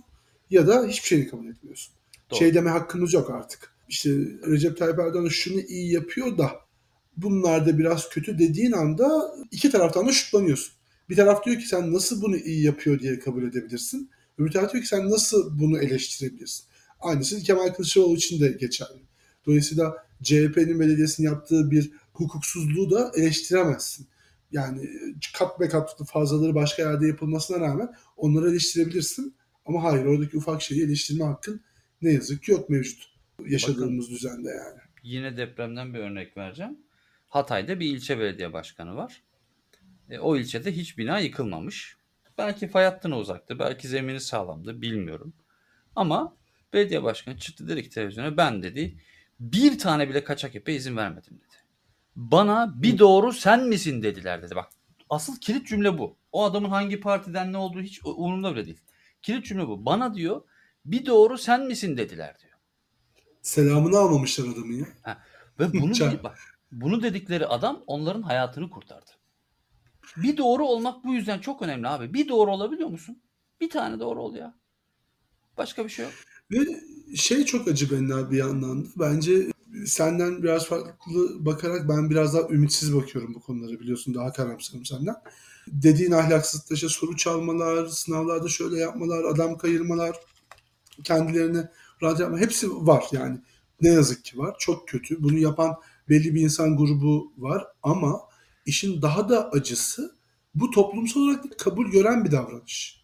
ya 0.50 0.68
da 0.68 0.88
hiçbir 0.88 1.08
şeyini 1.08 1.28
kabul 1.28 1.48
etmiyorsun. 1.48 1.94
Doğru. 2.30 2.40
Şey 2.40 2.54
deme 2.54 2.70
hakkımız 2.70 3.14
yok 3.14 3.30
artık. 3.30 3.74
İşte 3.88 4.10
Recep 4.48 4.78
Tayyip 4.78 5.00
Erdoğan 5.00 5.28
şunu 5.28 5.62
iyi 5.62 5.94
yapıyor 5.94 6.38
da 6.38 6.52
bunlar 7.22 7.66
da 7.66 7.78
biraz 7.78 8.10
kötü 8.10 8.40
dediğin 8.40 8.72
anda 8.72 9.36
iki 9.52 9.72
taraftan 9.72 10.08
da 10.08 10.12
şutlanıyorsun. 10.12 10.74
Bir 11.10 11.16
taraf 11.16 11.46
diyor 11.46 11.60
ki 11.60 11.68
sen 11.68 11.94
nasıl 11.94 12.22
bunu 12.22 12.38
iyi 12.38 12.64
yapıyor 12.64 13.00
diye 13.00 13.20
kabul 13.20 13.44
edebilirsin. 13.44 14.10
Öbür 14.38 14.52
taraf 14.52 14.74
diyor 14.74 14.84
ki 14.84 14.90
sen 14.90 15.10
nasıl 15.10 15.60
bunu 15.60 15.80
eleştirebilirsin. 15.80 16.66
Aynısı 17.00 17.44
Kemal 17.44 17.74
Kılıçdaroğlu 17.74 18.16
için 18.16 18.42
de 18.42 18.48
geçerli. 18.52 19.00
Dolayısıyla 19.46 20.06
CHP'nin 20.24 20.80
belediyesinin 20.80 21.28
yaptığı 21.28 21.72
bir 21.72 21.92
hukuksuzluğu 22.14 22.92
da 22.92 23.12
eleştiremezsin. 23.16 24.08
Yani 24.52 24.90
kat 25.38 25.60
be 25.60 25.70
kat 25.70 26.06
fazlaları 26.08 26.56
başka 26.56 26.82
yerde 26.82 27.08
yapılmasına 27.08 27.60
rağmen 27.60 27.94
onları 28.18 28.50
eleştirebilirsin. 28.50 29.36
Ama 29.66 29.84
hayır 29.84 30.06
oradaki 30.06 30.38
ufak 30.38 30.62
şeyi 30.62 30.84
eleştirme 30.84 31.26
hakkın 31.26 31.62
ne 32.02 32.12
yazık 32.12 32.44
ki 32.44 32.52
yok 32.52 32.70
mevcut 32.70 33.10
yaşadığımız 33.48 34.06
Bakın. 34.06 34.16
düzende 34.16 34.50
yani. 34.50 34.80
Yine 35.04 35.38
depremden 35.38 35.94
bir 35.94 36.00
örnek 36.00 36.38
vereceğim. 36.38 36.78
Hatay'da 37.30 37.80
bir 37.80 37.86
ilçe 37.86 38.20
belediye 38.20 38.54
başkanı 38.54 38.96
var. 38.96 39.22
E, 40.10 40.20
o 40.20 40.38
ilçede 40.38 40.72
hiç 40.72 40.98
bina 40.98 41.20
yıkılmamış. 41.20 41.98
Belki 42.38 42.68
fay 42.68 42.86
hattına 42.86 43.18
uzaktı, 43.18 43.60
belki 43.60 43.88
zemini 43.88 44.20
sağlamdı 44.20 44.82
bilmiyorum. 44.82 45.34
Ama 45.96 46.36
belediye 46.74 47.04
başkanı 47.04 47.38
çıktı 47.38 47.68
dedi 47.68 47.84
ki 47.84 47.90
televizyona 47.90 48.38
ben 48.38 48.64
dedi 48.64 48.98
bir 49.40 49.80
tane 49.80 50.10
bile 50.10 50.24
kaçak 50.24 50.56
yapıya 50.56 50.78
izin 50.78 50.98
vermedim 50.98 51.34
dedi. 51.38 51.56
Bana 52.16 52.74
bir 52.82 53.00
doğru 53.00 53.34
sen 53.34 53.68
misin 53.68 54.04
dediler 54.04 54.44
dedi. 54.44 54.56
Bak 54.56 54.70
asıl 55.10 55.40
kilit 55.40 55.68
cümle 55.68 55.98
bu. 55.98 56.18
O 56.32 56.44
adamın 56.46 56.70
hangi 56.70 57.00
partiden 57.00 57.54
ne 57.54 57.58
olduğu 57.58 57.82
hiç 57.82 58.02
umurumda 58.06 58.56
bile 58.56 58.66
değil. 58.66 58.82
Kilit 59.22 59.46
cümle 59.46 59.68
bu. 59.68 59.86
Bana 59.86 60.14
diyor 60.14 60.42
bir 60.86 61.06
doğru 61.06 61.38
sen 61.38 61.66
misin 61.66 61.98
dediler 61.98 62.40
diyor. 62.40 62.54
Selamını 63.42 63.98
almamışlar 63.98 64.48
adamın 64.48 64.74
ya. 64.74 64.86
Ve 65.60 65.74
bunu 65.82 66.24
bak 66.24 66.49
bunu 66.72 67.04
dedikleri 67.04 67.48
adam 67.48 67.84
onların 67.88 68.22
hayatını 68.22 68.70
kurtardı. 68.70 69.12
Bir 70.18 70.38
doğru 70.38 70.66
olmak 70.66 71.04
bu 71.04 71.14
yüzden 71.14 71.40
çok 71.40 71.62
önemli 71.62 71.88
abi. 71.88 72.14
Bir 72.14 72.28
doğru 72.28 72.52
olabiliyor 72.52 72.90
musun? 72.90 73.22
Bir 73.62 73.70
tane 73.70 74.00
doğru 74.00 74.22
ol 74.22 74.36
ya. 74.36 74.54
Başka 75.58 75.86
bir 75.86 75.90
şey 75.90 76.06
yok. 76.06 76.14
Ve 76.52 76.58
şey 77.16 77.46
çok 77.46 77.68
acı 77.68 77.92
Benna 77.92 78.32
bir 78.32 78.38
yandan 78.38 78.86
da. 78.86 78.88
Bence 78.96 79.52
senden 79.86 80.44
biraz 80.44 80.66
farklı 80.66 81.46
bakarak 81.46 81.90
ben 81.90 82.10
biraz 82.10 82.34
daha 82.34 82.50
ümitsiz 82.50 82.96
bakıyorum 82.96 83.34
bu 83.34 83.40
konulara 83.40 83.80
biliyorsun 83.80 84.16
daha 84.16 84.32
karamsarım 84.34 84.86
senden. 84.86 85.16
Dediğin 85.68 86.12
ahlaksızlıkta 86.12 86.76
işte 86.76 86.90
soru 86.90 87.16
çalmalar, 87.16 87.86
sınavlarda 87.86 88.48
şöyle 88.48 88.80
yapmalar, 88.80 89.24
adam 89.24 89.58
kayırmalar, 89.58 90.16
kendilerini 91.04 91.64
rahat 92.02 92.20
yapma 92.20 92.38
hepsi 92.38 92.72
var 92.72 93.04
yani. 93.12 93.40
Ne 93.82 93.90
yazık 93.90 94.26
ki 94.26 94.38
var. 94.38 94.56
Çok 94.60 94.88
kötü. 94.88 95.24
Bunu 95.24 95.38
yapan 95.38 95.76
belli 96.10 96.36
bir 96.36 96.42
insan 96.42 96.78
grubu 96.78 97.34
var 97.38 97.64
ama 97.84 98.22
işin 98.66 99.02
daha 99.02 99.30
da 99.30 99.50
acısı 99.52 100.20
bu 100.56 100.72
toplumsal 100.72 101.22
olarak 101.22 101.60
kabul 101.60 101.92
gören 101.92 102.26
bir 102.26 102.32
davranış. 102.32 103.04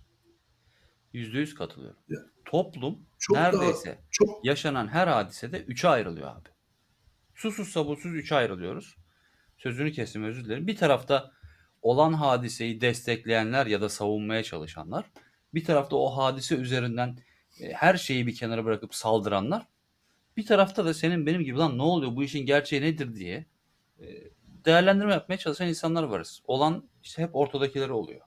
Yüzde 1.14 1.38
yüz 1.38 1.56
katılıyorum. 1.56 2.00
Ya. 2.10 2.20
Toplum 2.46 3.00
Çok 3.20 3.38
daha 3.38 3.52
neredeyse 3.52 4.00
çok 4.12 4.46
yaşanan 4.46 4.88
her 4.88 5.08
hadisede 5.08 5.62
üçe 5.62 5.88
ayrılıyor 5.88 6.32
abi. 6.32 6.50
Susuz 7.36 7.70
sabırsız 7.70 8.14
üçe 8.14 8.36
ayrılıyoruz. 8.36 8.96
Sözünü 9.58 9.92
kestim 9.92 10.24
özür 10.24 10.46
dilerim. 10.46 10.68
Bir 10.68 10.76
tarafta 10.76 11.32
olan 11.82 12.14
hadiseyi 12.14 12.82
destekleyenler 12.82 13.66
ya 13.66 13.82
da 13.82 13.90
savunmaya 13.90 14.44
çalışanlar. 14.44 15.06
Bir 15.54 15.64
tarafta 15.64 15.96
o 15.96 16.18
hadise 16.18 16.56
üzerinden 16.56 17.18
e, 17.60 17.74
her 17.74 17.98
şeyi 17.98 18.28
bir 18.28 18.36
kenara 18.36 18.66
bırakıp 18.66 18.96
saldıranlar. 18.96 19.68
Bir 20.38 20.46
tarafta 20.46 20.86
da 20.86 20.94
senin 20.94 21.26
benim 21.26 21.42
gibi 21.42 21.58
lan 21.58 21.78
ne 21.78 21.82
oluyor 21.82 22.16
bu 22.16 22.24
işin 22.24 22.46
gerçeği 22.46 22.82
nedir 22.82 23.16
diye 23.16 23.46
e, 24.00 24.06
değerlendirme 24.66 25.14
yapmaya 25.14 25.38
çalışan 25.38 25.68
insanlar 25.68 26.04
varız. 26.04 26.42
Olan 26.46 26.90
işte 27.04 27.22
hep 27.22 27.36
ortadakileri 27.36 27.92
oluyor. 27.92 28.22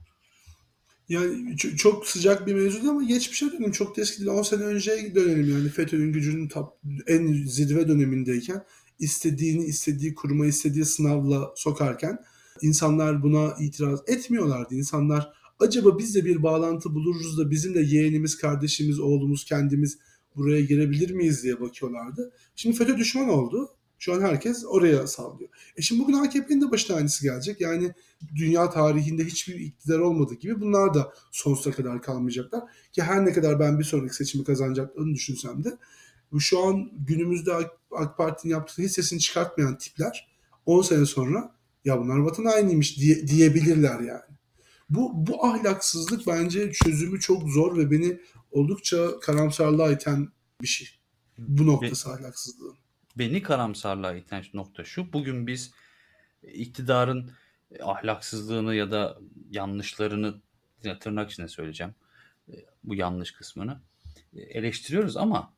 Yani 1.09 1.57
çok 1.57 2.07
sıcak 2.07 2.47
bir 2.47 2.55
mevzu 2.55 2.91
ama 2.91 3.05
geçmişe 3.05 3.53
dönelim. 3.53 3.73
Çok 3.73 3.97
da 3.97 4.01
eski 4.01 4.19
değil. 4.19 4.31
10 4.31 4.43
sene 4.43 4.63
önceye 4.63 5.15
dönelim 5.15 5.51
yani. 5.51 5.69
FETÖ'nün 5.69 6.13
gücünün 6.13 6.49
tap, 6.49 6.77
en 7.07 7.33
zirve 7.33 7.89
dönemindeyken 7.89 8.65
istediğini 8.99 9.65
istediği 9.65 10.15
kuruma 10.15 10.47
istediği 10.47 10.85
sınavla 10.85 11.53
sokarken 11.57 12.19
insanlar 12.63 13.23
buna 13.23 13.55
itiraz 13.61 14.01
etmiyorlardı. 14.07 14.75
İnsanlar 14.75 15.33
acaba 15.61 15.99
biz 15.99 16.15
de 16.15 16.25
bir 16.25 16.43
bağlantı 16.43 16.95
buluruz 16.95 17.39
da 17.39 17.51
bizim 17.51 17.75
de 17.75 17.81
yeğenimiz, 17.81 18.39
kardeşimiz, 18.39 19.01
oğlumuz, 19.01 19.45
kendimiz 19.45 19.99
buraya 20.37 20.61
girebilir 20.61 21.11
miyiz 21.11 21.43
diye 21.43 21.61
bakıyorlardı. 21.61 22.33
Şimdi 22.57 22.77
FETÖ 22.77 22.97
düşman 22.97 23.29
oldu. 23.29 23.69
Şu 23.99 24.15
an 24.15 24.21
herkes 24.21 24.65
oraya 24.67 25.07
sallıyor. 25.07 25.51
E 25.77 25.83
şimdi 25.83 26.03
bugün 26.03 26.13
AKP'nin 26.13 26.61
de 26.61 26.71
başına 26.71 26.97
aynısı 26.97 27.23
gelecek. 27.23 27.61
Yani 27.61 27.93
dünya 28.35 28.71
tarihinde 28.71 29.25
hiçbir 29.25 29.55
iktidar 29.55 29.99
olmadığı 29.99 30.35
gibi 30.35 30.61
bunlar 30.61 30.95
da 30.95 31.13
sonsuza 31.33 31.71
kadar 31.71 32.03
kalmayacaklar. 32.03 32.63
Ki 32.93 33.03
her 33.03 33.25
ne 33.25 33.33
kadar 33.33 33.61
ben 33.61 33.79
bir 33.79 33.85
sonraki 33.85 34.15
seçimi 34.15 34.45
kazanacaklarını 34.45 35.15
düşünsem 35.15 35.65
de 35.65 35.79
şu 36.39 36.65
an 36.65 36.91
günümüzde 36.93 37.53
AK, 37.91 38.17
Parti'nin 38.17 38.53
yaptığı 38.53 38.83
hiç 38.83 38.93
sesini 38.93 39.21
çıkartmayan 39.21 39.79
tipler 39.79 40.29
10 40.67 40.83
sene 40.83 41.07
sonra 41.07 41.55
ya 41.85 42.01
bunlar 42.01 42.19
vatan 42.19 42.45
hainiymiş 42.45 42.99
diye, 42.99 43.29
diyebilirler 43.29 44.01
yani. 44.01 44.39
Bu, 44.91 45.27
bu 45.27 45.47
ahlaksızlık 45.47 46.27
bence 46.27 46.73
çözümü 46.73 47.21
çok 47.21 47.49
zor 47.49 47.77
ve 47.77 47.91
beni 47.91 48.21
oldukça 48.51 49.21
karamsarlığa 49.21 49.93
iten 49.93 50.29
bir 50.63 50.67
şey. 50.67 50.89
Bu 51.39 51.67
noktası 51.67 52.11
ahlaksızlığın. 52.13 52.77
beni 53.19 53.43
karamsarlığa 53.43 54.15
iten 54.15 54.45
nokta 54.55 54.85
şu. 54.85 55.13
Bugün 55.13 55.47
biz 55.47 55.73
iktidarın 56.43 57.31
ahlaksızlığını 57.83 58.75
ya 58.75 58.91
da 58.91 59.19
yanlışlarını 59.51 60.43
yine 60.85 60.99
tırnak 60.99 61.31
içinde 61.31 61.49
söyleyeceğim. 61.49 61.95
e, 62.49 62.55
Bu 62.85 62.95
yanlış 62.95 63.33
kısmını 63.33 63.83
e, 64.37 64.41
eleştiriyoruz 64.41 65.17
ama 65.17 65.55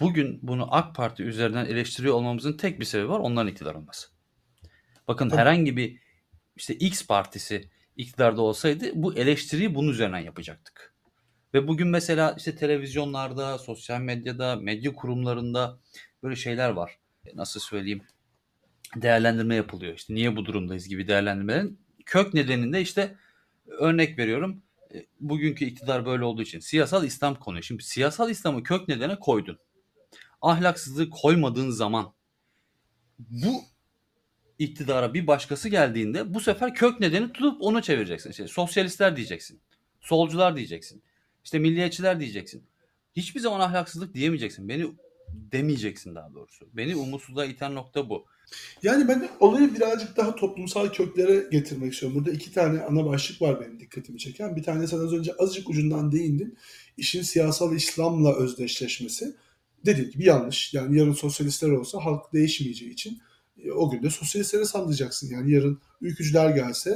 bugün 0.00 0.38
bunu 0.42 0.74
AK 0.74 0.94
Parti 0.94 1.22
üzerinden 1.22 1.66
eleştiriyor 1.66 2.14
olmamızın 2.14 2.52
tek 2.56 2.80
bir 2.80 2.84
sebebi 2.84 3.08
var. 3.08 3.20
Onların 3.20 3.52
iktidar 3.52 3.74
olması. 3.74 4.08
Bakın 5.08 5.28
Tabii. 5.28 5.40
herhangi 5.40 5.76
bir 5.76 5.98
işte 6.56 6.74
X 6.74 7.06
partisi 7.06 7.70
iktidarda 7.96 8.42
olsaydı 8.42 8.90
bu 8.94 9.14
eleştiriyi 9.14 9.74
bunun 9.74 9.90
üzerinden 9.90 10.18
yapacaktık. 10.18 10.94
Ve 11.54 11.68
bugün 11.68 11.88
mesela 11.88 12.34
işte 12.38 12.56
televizyonlarda, 12.56 13.58
sosyal 13.58 14.00
medyada, 14.00 14.56
medya 14.56 14.92
kurumlarında 14.94 15.78
böyle 16.22 16.36
şeyler 16.36 16.70
var. 16.70 16.98
E, 17.26 17.36
Nasıl 17.36 17.60
söyleyeyim? 17.60 18.02
Değerlendirme 18.96 19.54
yapılıyor. 19.54 19.94
İşte 19.94 20.14
niye 20.14 20.36
bu 20.36 20.44
durumdayız 20.46 20.88
gibi 20.88 21.08
değerlendirmelerin 21.08 21.80
kök 22.06 22.34
nedeninde 22.34 22.80
işte 22.80 23.16
örnek 23.66 24.18
veriyorum. 24.18 24.62
e, 24.94 25.06
Bugünkü 25.20 25.64
iktidar 25.64 26.06
böyle 26.06 26.24
olduğu 26.24 26.42
için 26.42 26.60
siyasal 26.60 27.04
İslam 27.04 27.34
konuyor. 27.34 27.62
Şimdi 27.62 27.82
siyasal 27.82 28.30
İslam'ı 28.30 28.62
kök 28.62 28.88
nedene 28.88 29.18
koydun. 29.18 29.58
Ahlaksızlığı 30.40 31.10
koymadığın 31.10 31.70
zaman 31.70 32.12
bu 33.18 33.62
iktidara 34.58 35.14
bir 35.14 35.26
başkası 35.26 35.68
geldiğinde 35.68 36.34
bu 36.34 36.40
sefer 36.40 36.74
kök 36.74 37.00
nedeni 37.00 37.32
tutup 37.32 37.62
onu 37.62 37.82
çevireceksin. 37.82 38.30
İşte 38.30 38.48
sosyalistler 38.48 39.16
diyeceksin. 39.16 39.60
Solcular 40.00 40.56
diyeceksin. 40.56 41.02
İşte 41.48 41.58
milliyetçiler 41.58 42.20
diyeceksin. 42.20 42.62
Hiçbir 43.16 43.40
zaman 43.40 43.60
ahlaksızlık 43.60 44.14
diyemeyeceksin. 44.14 44.68
Beni 44.68 44.86
demeyeceksin 45.28 46.14
daha 46.14 46.34
doğrusu. 46.34 46.68
Beni 46.72 46.96
umutsuzluğa 46.96 47.44
iten 47.44 47.74
nokta 47.74 48.08
bu. 48.08 48.26
Yani 48.82 49.08
ben 49.08 49.28
olayı 49.40 49.74
birazcık 49.74 50.16
daha 50.16 50.34
toplumsal 50.34 50.88
köklere 50.88 51.48
getirmek 51.52 51.92
istiyorum. 51.92 52.18
Burada 52.18 52.30
iki 52.30 52.52
tane 52.52 52.82
ana 52.82 53.06
başlık 53.06 53.42
var 53.42 53.60
benim 53.60 53.80
dikkatimi 53.80 54.18
çeken. 54.18 54.56
Bir 54.56 54.62
tanesi 54.62 54.96
az 54.96 55.12
önce 55.12 55.32
azıcık 55.38 55.70
ucundan 55.70 56.12
değindin. 56.12 56.58
İşin 56.96 57.22
siyasal 57.22 57.76
İslam'la 57.76 58.36
özdeşleşmesi. 58.36 59.36
Dedik 59.86 60.12
gibi 60.12 60.24
yanlış. 60.24 60.74
Yani 60.74 60.98
yarın 60.98 61.12
sosyalistler 61.12 61.70
olsa 61.70 62.04
halk 62.04 62.32
değişmeyeceği 62.32 62.90
için 62.90 63.18
e, 63.64 63.72
o 63.72 63.90
gün 63.90 64.02
de 64.02 64.10
sosyalistlere 64.10 64.64
sallayacaksın. 64.64 65.30
Yani 65.30 65.52
yarın 65.52 65.80
ülkücüler 66.00 66.50
gelse 66.50 66.90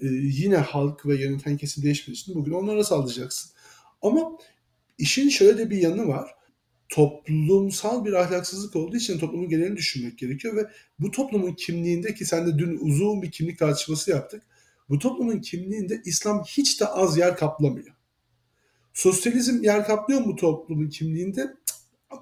e, 0.00 0.06
yine 0.10 0.56
halk 0.56 1.06
ve 1.06 1.22
yöneten 1.22 1.56
kesim 1.56 1.84
değişmediği 1.84 2.22
için 2.22 2.34
bugün 2.34 2.52
onlara 2.52 2.84
sallayacaksın. 2.84 3.57
Ama 4.02 4.38
işin 4.98 5.28
şöyle 5.28 5.58
de 5.58 5.70
bir 5.70 5.78
yanı 5.78 6.08
var. 6.08 6.34
toplumsal 6.88 8.04
bir 8.04 8.12
ahlaksızlık 8.12 8.76
olduğu 8.76 8.96
için 8.96 9.18
toplumun 9.18 9.48
genelini 9.48 9.76
düşünmek 9.76 10.18
gerekiyor 10.18 10.56
ve 10.56 10.66
bu 10.98 11.10
toplumun 11.10 11.52
kimliğinde 11.52 12.14
ki 12.14 12.26
sen 12.26 12.46
de 12.46 12.58
dün 12.58 12.78
uzun 12.78 13.22
bir 13.22 13.30
kimlik 13.30 13.58
tartışması 13.58 14.10
yaptık. 14.10 14.42
Bu 14.88 14.98
toplumun 14.98 15.40
kimliğinde 15.40 16.02
İslam 16.04 16.44
hiç 16.44 16.80
de 16.80 16.86
az 16.86 17.18
yer 17.18 17.36
kaplamıyor. 17.36 17.94
Sosyalizm 18.94 19.62
yer 19.62 19.86
kaplıyor 19.86 20.20
mu 20.20 20.36
toplumun 20.36 20.88
kimliğinde? 20.88 21.54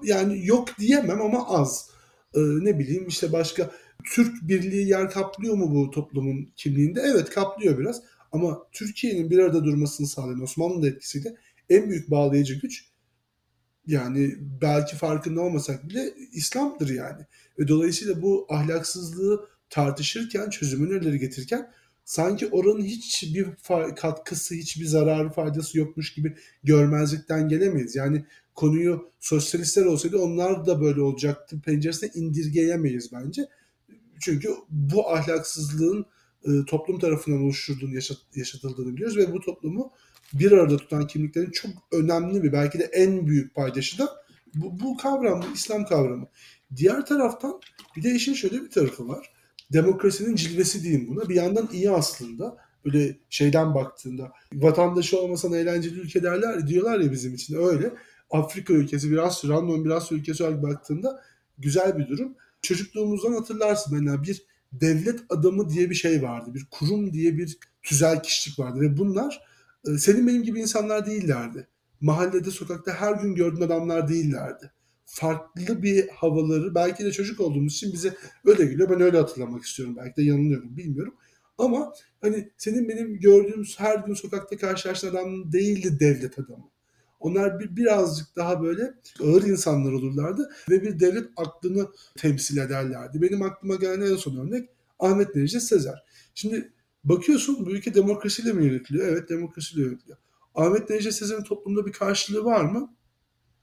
Yani 0.03 0.45
yok 0.45 0.79
diyemem 0.79 1.21
ama 1.21 1.47
az. 1.47 1.89
Ee, 2.35 2.39
ne 2.39 2.79
bileyim 2.79 3.07
işte 3.07 3.31
başka 3.31 3.71
Türk 4.03 4.47
birliği 4.47 4.87
yer 4.87 5.09
kaplıyor 5.09 5.55
mu 5.55 5.75
bu 5.75 5.91
toplumun 5.91 6.49
kimliğinde? 6.55 7.01
Evet 7.05 7.29
kaplıyor 7.29 7.79
biraz. 7.79 8.01
Ama 8.31 8.67
Türkiye'nin 8.71 9.29
bir 9.29 9.39
arada 9.39 9.65
durmasını 9.65 10.07
sağlayan 10.07 10.41
Osmanlı'nın 10.41 10.87
etkisiyle 10.87 11.35
en 11.69 11.89
büyük 11.89 12.11
bağlayıcı 12.11 12.59
güç 12.59 12.85
yani 13.87 14.35
belki 14.61 14.95
farkında 14.95 15.41
olmasak 15.41 15.89
bile 15.89 16.13
İslam'dır 16.31 16.89
yani. 16.89 17.25
Ve 17.59 17.67
dolayısıyla 17.67 18.21
bu 18.21 18.47
ahlaksızlığı 18.49 19.49
tartışırken, 19.69 20.49
çözüm 20.49 20.89
önerileri 20.89 21.19
getirirken 21.19 21.71
sanki 22.05 22.47
oranın 22.47 22.83
hiçbir 22.83 23.47
katkısı, 23.95 24.55
hiçbir 24.55 24.85
zararı, 24.85 25.29
faydası 25.29 25.77
yokmuş 25.77 26.13
gibi 26.13 26.35
görmezlikten 26.63 27.49
gelemeyiz. 27.49 27.95
Yani 27.95 28.25
konuyu 28.55 29.11
sosyalistler 29.19 29.85
olsaydı 29.85 30.17
onlar 30.17 30.65
da 30.65 30.81
böyle 30.81 31.01
olacaktı 31.01 31.61
penceresine 31.61 32.09
indirgeyemeyiz 32.13 33.11
bence. 33.13 33.47
Çünkü 34.19 34.49
bu 34.69 35.09
ahlaksızlığın 35.09 36.05
e, 36.43 36.49
toplum 36.67 36.99
tarafından 36.99 37.41
oluşturduğunu, 37.41 37.93
yaşat, 37.95 38.17
yaşatıldığını 38.35 38.93
biliyoruz 38.93 39.17
ve 39.17 39.33
bu 39.33 39.39
toplumu 39.39 39.91
bir 40.33 40.51
arada 40.51 40.77
tutan 40.77 41.07
kimliklerin 41.07 41.51
çok 41.51 41.71
önemli 41.91 42.43
bir 42.43 42.53
belki 42.53 42.79
de 42.79 42.83
en 42.83 43.27
büyük 43.27 43.55
paydaşı 43.55 43.97
da 43.99 44.09
bu, 44.55 44.79
bu 44.79 44.97
kavram, 44.97 45.41
bu 45.41 45.55
İslam 45.55 45.85
kavramı. 45.85 46.27
Diğer 46.75 47.05
taraftan 47.05 47.59
bir 47.95 48.03
de 48.03 48.11
işin 48.11 48.33
şöyle 48.33 48.61
bir 48.61 48.69
tarafı 48.69 49.07
var. 49.07 49.31
Demokrasinin 49.73 50.35
cilvesi 50.35 50.83
diyeyim 50.83 51.07
buna. 51.07 51.29
Bir 51.29 51.35
yandan 51.35 51.69
iyi 51.73 51.91
aslında. 51.91 52.57
Böyle 52.85 53.17
şeyden 53.29 53.75
baktığında 53.75 54.31
vatandaşı 54.53 55.19
olmasan 55.19 55.53
eğlenceli 55.53 55.99
ülke 55.99 56.23
derler 56.23 56.67
diyorlar 56.67 56.99
ya 56.99 57.11
bizim 57.11 57.35
için 57.35 57.55
öyle. 57.55 57.93
Afrika 58.29 58.73
ülkesi 58.73 59.11
biraz 59.11 59.43
random 59.47 59.85
biraz 59.85 60.11
ülkesi 60.11 60.43
olarak 60.43 60.63
baktığında 60.63 61.23
güzel 61.57 61.97
bir 61.97 62.07
durum. 62.07 62.35
Çocukluğumuzdan 62.61 63.33
hatırlarsın 63.33 63.97
mesela 63.97 64.23
bir 64.23 64.43
devlet 64.71 65.19
adamı 65.29 65.69
diye 65.69 65.89
bir 65.89 65.95
şey 65.95 66.23
vardı. 66.23 66.53
Bir 66.53 66.65
kurum 66.71 67.13
diye 67.13 67.37
bir 67.37 67.57
tüzel 67.83 68.23
kişilik 68.23 68.59
vardı 68.59 68.81
ve 68.81 68.97
bunlar 68.97 69.41
senin 69.97 70.27
benim 70.27 70.43
gibi 70.43 70.59
insanlar 70.59 71.05
değillerdi. 71.05 71.67
Mahallede, 72.01 72.51
sokakta 72.51 72.93
her 72.93 73.13
gün 73.13 73.35
gördüğün 73.35 73.61
adamlar 73.61 74.09
değillerdi. 74.09 74.71
Farklı 75.05 75.83
bir 75.83 76.07
havaları, 76.07 76.75
belki 76.75 77.05
de 77.05 77.11
çocuk 77.11 77.39
olduğumuz 77.39 77.73
için 77.73 77.93
bize 77.93 78.15
öyle 78.45 78.65
geliyor. 78.65 78.89
Ben 78.89 79.01
öyle 79.01 79.17
hatırlamak 79.17 79.63
istiyorum. 79.63 79.95
Belki 79.97 80.15
de 80.15 80.23
yanılıyorum, 80.23 80.77
bilmiyorum. 80.77 81.15
Ama 81.57 81.93
hani 82.21 82.51
senin 82.57 82.89
benim 82.89 83.19
gördüğümüz 83.19 83.79
her 83.79 83.99
gün 83.99 84.13
sokakta 84.13 84.57
karşılaştığın 84.57 85.09
adam 85.09 85.51
değildi 85.51 85.99
devlet 85.99 86.39
adamı. 86.39 86.69
Onlar 87.19 87.59
bir, 87.59 87.75
birazcık 87.75 88.35
daha 88.35 88.63
böyle 88.63 88.93
ağır 89.23 89.43
insanlar 89.43 89.91
olurlardı 89.91 90.49
ve 90.69 90.81
bir 90.81 90.99
devlet 90.99 91.25
aklını 91.37 91.87
temsil 92.17 92.57
ederlerdi. 92.57 93.21
Benim 93.21 93.41
aklıma 93.41 93.75
gelen 93.75 94.01
en 94.01 94.15
son 94.15 94.47
örnek 94.47 94.69
Ahmet 94.99 95.35
Necdet 95.35 95.63
Sezer. 95.63 96.03
Şimdi 96.35 96.73
bakıyorsun 97.09 97.65
bu 97.65 97.71
ülke 97.71 97.93
demokrasiyle 97.93 98.53
mi 98.53 98.65
yönetiliyor? 98.65 99.07
Evet 99.07 99.29
demokrasiyle 99.29 99.87
yönetiliyor. 99.87 100.17
Ahmet 100.55 100.89
Necdet 100.89 101.13
Sezer'in 101.13 101.43
toplumda 101.43 101.85
bir 101.85 101.91
karşılığı 101.91 102.45
var 102.45 102.63
mı? 102.65 102.95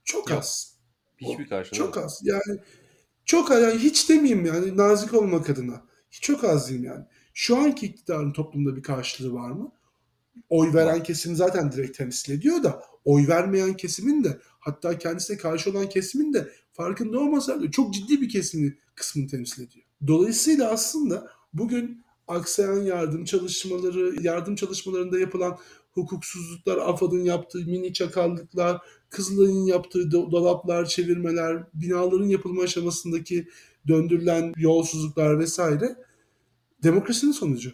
Çok 0.03 0.29
Yok. 0.29 0.39
az. 0.39 0.75
Hiçbir 1.17 1.47
karşılığı 1.47 1.77
Çok 1.77 1.97
az. 1.97 2.21
Yani 2.23 2.59
çok 3.25 3.51
az. 3.51 3.61
Yani 3.61 3.79
hiç 3.79 4.09
demeyeyim 4.09 4.45
yani 4.45 4.77
nazik 4.77 5.13
olmak 5.13 5.49
adına. 5.49 5.85
Hiç 6.11 6.21
çok 6.21 6.43
az 6.43 6.69
diyeyim 6.69 6.87
yani. 6.87 7.05
Şu 7.33 7.57
anki 7.57 7.85
iktidarın 7.85 8.33
toplumda 8.33 8.75
bir 8.75 8.83
karşılığı 8.83 9.33
var 9.33 9.51
mı? 9.51 9.71
Oy 10.49 10.73
veren 10.73 11.03
kesim 11.03 11.35
zaten 11.35 11.71
direkt 11.71 11.97
temsil 11.97 12.33
ediyor 12.33 12.63
da 12.63 12.81
oy 13.05 13.27
vermeyen 13.27 13.73
kesimin 13.73 14.23
de 14.23 14.39
hatta 14.59 14.97
kendisine 14.97 15.37
karşı 15.37 15.71
olan 15.71 15.89
kesimin 15.89 16.33
de 16.33 16.49
farkında 16.73 17.19
olmasa 17.19 17.61
da 17.61 17.71
çok 17.71 17.93
ciddi 17.93 18.21
bir 18.21 18.29
kesimini 18.29 18.73
kısmını 18.95 19.27
temsil 19.27 19.63
ediyor. 19.63 19.85
Dolayısıyla 20.07 20.71
aslında 20.71 21.27
bugün 21.53 22.04
aksayan 22.27 22.81
yardım 22.81 23.25
çalışmaları, 23.25 24.15
yardım 24.21 24.55
çalışmalarında 24.55 25.19
yapılan 25.19 25.57
hukuksuzluklar, 25.91 26.77
AFAD'ın 26.77 27.23
yaptığı 27.23 27.59
mini 27.59 27.93
çakallıklar, 27.93 28.81
Kızılay'ın 29.09 29.65
yaptığı 29.65 30.11
dolaplar, 30.11 30.85
çevirmeler, 30.85 31.63
binaların 31.73 32.27
yapılma 32.27 32.63
aşamasındaki 32.63 33.47
döndürülen 33.87 34.53
yolsuzluklar 34.57 35.39
vesaire 35.39 35.95
demokrasinin 36.83 37.31
sonucu. 37.31 37.71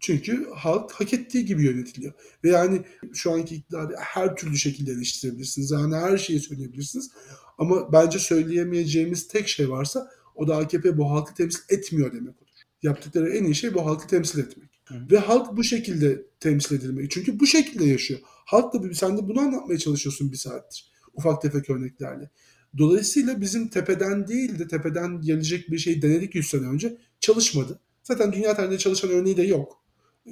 Çünkü 0.00 0.50
halk 0.54 0.92
hak 0.92 1.14
ettiği 1.14 1.44
gibi 1.44 1.64
yönetiliyor. 1.64 2.12
Ve 2.44 2.50
yani 2.50 2.82
şu 3.14 3.32
anki 3.32 3.54
iktidarı 3.54 3.94
her 3.98 4.36
türlü 4.36 4.56
şekilde 4.56 4.92
eleştirebilirsiniz. 4.92 5.70
Yani 5.70 5.96
her 5.96 6.18
şeyi 6.18 6.40
söyleyebilirsiniz. 6.40 7.10
Ama 7.58 7.92
bence 7.92 8.18
söyleyemeyeceğimiz 8.18 9.28
tek 9.28 9.48
şey 9.48 9.70
varsa 9.70 10.10
o 10.34 10.48
da 10.48 10.56
AKP 10.56 10.98
bu 10.98 11.10
halkı 11.10 11.34
temsil 11.34 11.60
etmiyor 11.68 12.12
demek. 12.12 12.45
Yaptıkları 12.86 13.36
en 13.36 13.44
iyi 13.44 13.54
şey 13.54 13.74
bu 13.74 13.86
halkı 13.86 14.06
temsil 14.06 14.38
etmek. 14.38 14.70
Hı. 14.84 14.94
Ve 15.10 15.18
halk 15.18 15.56
bu 15.56 15.64
şekilde 15.64 16.22
temsil 16.40 16.76
edilmek. 16.76 17.10
Çünkü 17.10 17.40
bu 17.40 17.46
şekilde 17.46 17.84
yaşıyor. 17.84 18.20
Halk 18.24 18.74
da 18.74 18.94
sen 18.94 19.18
de 19.18 19.28
bunu 19.28 19.40
anlatmaya 19.40 19.78
çalışıyorsun 19.78 20.32
bir 20.32 20.36
saattir. 20.36 20.92
Ufak 21.14 21.42
tefek 21.42 21.70
örneklerle. 21.70 22.30
Dolayısıyla 22.78 23.40
bizim 23.40 23.68
tepeden 23.68 24.28
değil 24.28 24.58
de 24.58 24.68
tepeden 24.68 25.20
gelecek 25.20 25.70
bir 25.70 25.78
şey 25.78 26.02
denedik 26.02 26.34
100 26.34 26.48
sene 26.48 26.66
önce. 26.66 26.98
Çalışmadı. 27.20 27.80
Zaten 28.02 28.32
dünya 28.32 28.56
tarihinde 28.56 28.78
çalışan 28.78 29.10
örneği 29.10 29.36
de 29.36 29.42
yok 29.42 29.86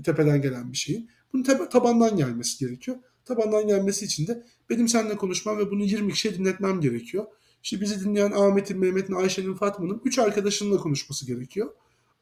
tepeden 0.04 0.42
gelen 0.42 0.72
bir 0.72 0.76
şeyin. 0.76 1.10
Bunun 1.32 1.42
tepe, 1.42 1.68
tabandan 1.68 2.16
gelmesi 2.16 2.58
gerekiyor. 2.66 2.96
Tabandan 3.24 3.66
gelmesi 3.66 4.04
için 4.04 4.26
de 4.26 4.42
benim 4.70 4.88
seninle 4.88 5.16
konuşmam 5.16 5.58
ve 5.58 5.70
bunu 5.70 5.84
20 5.84 6.12
kişiye 6.12 6.34
dinletmem 6.34 6.80
gerekiyor. 6.80 7.26
İşte 7.62 7.80
bizi 7.80 8.04
dinleyen 8.04 8.30
Ahmet'in, 8.30 8.78
Mehmet'in, 8.78 9.14
Ayşe'nin, 9.14 9.54
Fatma'nın 9.54 10.00
3 10.04 10.18
arkadaşınla 10.18 10.76
konuşması 10.76 11.26
gerekiyor. 11.26 11.70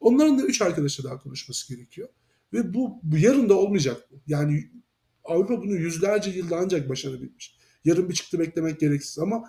Onların 0.03 0.39
da 0.39 0.43
3 0.43 0.61
arkadaşla 0.61 1.03
daha 1.03 1.19
konuşması 1.19 1.75
gerekiyor. 1.75 2.09
Ve 2.53 2.73
bu, 2.73 2.99
bu 3.03 3.17
yarın 3.17 3.49
da 3.49 3.53
olmayacak. 3.53 4.09
Yani 4.27 4.71
Avrupa 5.23 5.61
bunu 5.61 5.75
yüzlerce 5.75 6.31
yılda 6.31 6.57
ancak 6.57 6.89
başarabilmiş. 6.89 7.55
Yarın 7.85 8.09
bir 8.09 8.13
çıktı 8.13 8.39
beklemek 8.39 8.79
gereksiz 8.79 9.19
ama 9.19 9.43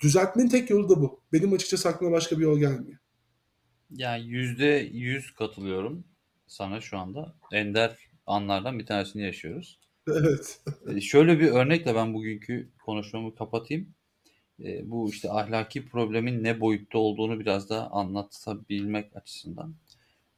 düzeltmenin 0.00 0.48
tek 0.48 0.70
yolu 0.70 0.88
da 0.88 1.00
bu. 1.00 1.20
Benim 1.32 1.52
açıkçası 1.52 1.88
aklıma 1.88 2.12
başka 2.12 2.38
bir 2.38 2.42
yol 2.42 2.58
gelmiyor. 2.58 2.98
Yani 3.90 4.26
yüzde 4.26 4.90
yüz 4.92 5.34
katılıyorum 5.34 6.04
sana 6.46 6.80
şu 6.80 6.98
anda. 6.98 7.34
Ender 7.52 7.96
anlardan 8.26 8.78
bir 8.78 8.86
tanesini 8.86 9.22
yaşıyoruz. 9.22 9.80
Evet. 10.08 10.60
Ee, 10.88 11.00
şöyle 11.00 11.40
bir 11.40 11.50
örnekle 11.50 11.94
ben 11.94 12.14
bugünkü 12.14 12.70
konuşmamı 12.84 13.34
kapatayım. 13.34 13.94
Ee, 14.64 14.90
bu 14.90 15.10
işte 15.10 15.30
ahlaki 15.30 15.86
problemin 15.88 16.44
ne 16.44 16.60
boyutta 16.60 16.98
olduğunu 16.98 17.40
biraz 17.40 17.70
daha 17.70 17.90
anlatabilmek 17.90 19.16
açısından. 19.16 19.74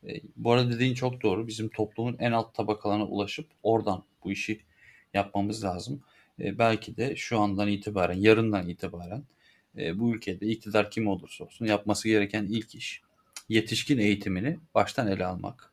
Ee, 0.05 0.21
bu 0.37 0.53
arada 0.53 0.73
dediğin 0.73 0.95
çok 0.95 1.23
doğru. 1.23 1.47
Bizim 1.47 1.69
toplumun 1.69 2.17
en 2.19 2.33
alt 2.33 2.55
tabakalarına 2.55 3.05
ulaşıp 3.05 3.47
oradan 3.63 4.05
bu 4.25 4.33
işi 4.33 4.61
yapmamız 5.15 5.65
lazım. 5.65 6.03
belki 6.39 6.97
de 6.97 7.17
şu 7.17 7.41
andan 7.41 7.69
itibaren, 7.69 8.19
yarından 8.19 8.69
itibaren 8.69 9.25
e, 9.79 9.99
bu 9.99 10.15
ülkede 10.15 10.47
iktidar 10.47 10.91
kim 10.91 11.09
olursa 11.09 11.45
olsun 11.45 11.67
yapması 11.67 12.09
gereken 12.09 12.45
ilk 12.45 12.75
iş 12.75 13.03
yetişkin 13.49 13.99
eğitimini 13.99 14.59
baştan 14.75 15.07
ele 15.07 15.27
almak 15.27 15.73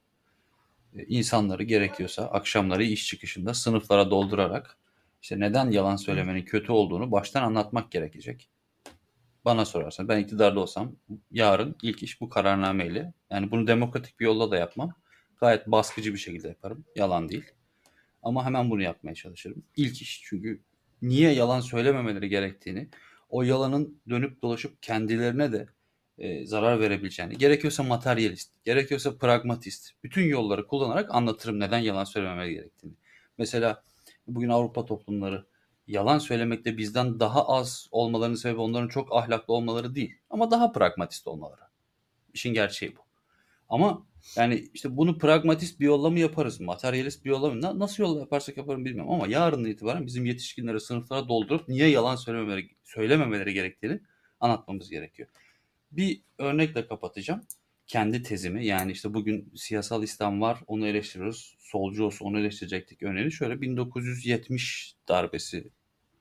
insanları 1.07 1.63
gerekiyorsa 1.63 2.25
akşamları 2.25 2.83
iş 2.83 3.07
çıkışında 3.07 3.53
sınıflara 3.53 4.09
doldurarak 4.11 4.77
işte 5.25 5.39
neden 5.39 5.71
yalan 5.71 5.95
söylemenin 5.95 6.45
kötü 6.45 6.71
olduğunu 6.71 7.11
baştan 7.11 7.43
anlatmak 7.43 7.91
gerekecek. 7.91 8.49
Bana 9.45 9.65
sorarsan 9.65 10.07
ben 10.07 10.19
iktidarda 10.19 10.59
olsam 10.59 10.95
yarın 11.31 11.75
ilk 11.81 12.03
iş 12.03 12.21
bu 12.21 12.29
kararnameyle 12.29 13.13
yani 13.29 13.51
bunu 13.51 13.67
demokratik 13.67 14.19
bir 14.19 14.25
yolla 14.25 14.51
da 14.51 14.57
yapmam. 14.57 14.93
Gayet 15.39 15.67
baskıcı 15.67 16.13
bir 16.13 16.17
şekilde 16.17 16.47
yaparım. 16.47 16.85
Yalan 16.95 17.29
değil. 17.29 17.45
Ama 18.23 18.45
hemen 18.45 18.69
bunu 18.69 18.81
yapmaya 18.81 19.15
çalışırım. 19.15 19.63
İlk 19.75 20.01
iş 20.01 20.21
çünkü 20.25 20.61
niye 21.01 21.31
yalan 21.31 21.59
söylememeleri 21.59 22.29
gerektiğini 22.29 22.89
o 23.29 23.43
yalanın 23.43 24.01
dönüp 24.09 24.41
dolaşıp 24.41 24.83
kendilerine 24.83 25.51
de 25.51 25.67
e, 26.17 26.45
zarar 26.45 26.79
verebileceğini, 26.79 27.37
gerekiyorsa 27.37 27.83
materyalist, 27.83 28.51
gerekiyorsa 28.65 29.17
pragmatist, 29.17 29.91
bütün 30.03 30.23
yolları 30.23 30.67
kullanarak 30.67 31.15
anlatırım 31.15 31.59
neden 31.59 31.79
yalan 31.79 32.03
söylememeli 32.03 32.53
gerektiğini. 32.53 32.93
Mesela 33.37 33.83
bugün 34.27 34.49
Avrupa 34.49 34.85
toplumları 34.85 35.45
yalan 35.87 36.17
söylemekte 36.19 36.77
bizden 36.77 37.19
daha 37.19 37.47
az 37.47 37.87
olmalarının 37.91 38.35
sebebi 38.35 38.59
onların 38.61 38.87
çok 38.87 39.15
ahlaklı 39.15 39.53
olmaları 39.53 39.95
değil 39.95 40.15
ama 40.29 40.51
daha 40.51 40.71
pragmatist 40.71 41.27
olmaları. 41.27 41.61
İşin 42.33 42.53
gerçeği 42.53 42.95
bu. 42.95 42.99
Ama 43.69 44.05
Yani 44.35 44.69
işte 44.73 44.97
bunu 44.97 45.17
pragmatist 45.17 45.79
bir 45.79 45.85
yolla 45.85 46.09
mı 46.09 46.19
yaparız? 46.19 46.59
Materyalist 46.61 47.25
bir 47.25 47.29
yolla 47.29 47.49
mı? 47.49 47.61
Na- 47.61 47.79
Nasıl 47.79 48.03
yolla 48.03 48.19
yaparsak 48.19 48.57
yaparım 48.57 48.85
bilmiyorum 48.85 49.11
ama 49.11 49.27
yarından 49.27 49.69
itibaren 49.69 50.05
bizim 50.05 50.25
yetişkinleri 50.25 50.79
sınıflara 50.79 51.27
doldurup 51.27 51.69
niye 51.69 51.87
yalan 51.89 52.15
söylememeleri, 52.15 52.69
söylememeleri 52.83 53.53
gerektiğini 53.53 53.99
anlatmamız 54.39 54.89
gerekiyor. 54.89 55.29
Bir 55.91 56.21
örnekle 56.37 56.87
kapatacağım. 56.87 57.41
Kendi 57.87 58.23
tezimi 58.23 58.65
yani 58.65 58.91
işte 58.91 59.13
bugün 59.13 59.51
siyasal 59.55 60.03
İslam 60.03 60.41
var 60.41 60.59
onu 60.67 60.87
eleştiriyoruz. 60.87 61.55
Solcu 61.59 62.05
olsa 62.05 62.25
onu 62.25 62.39
eleştirecektik 62.39 63.03
örneğini. 63.03 63.31
Şöyle 63.31 63.61
1970 63.61 64.95
darbesi 65.07 65.71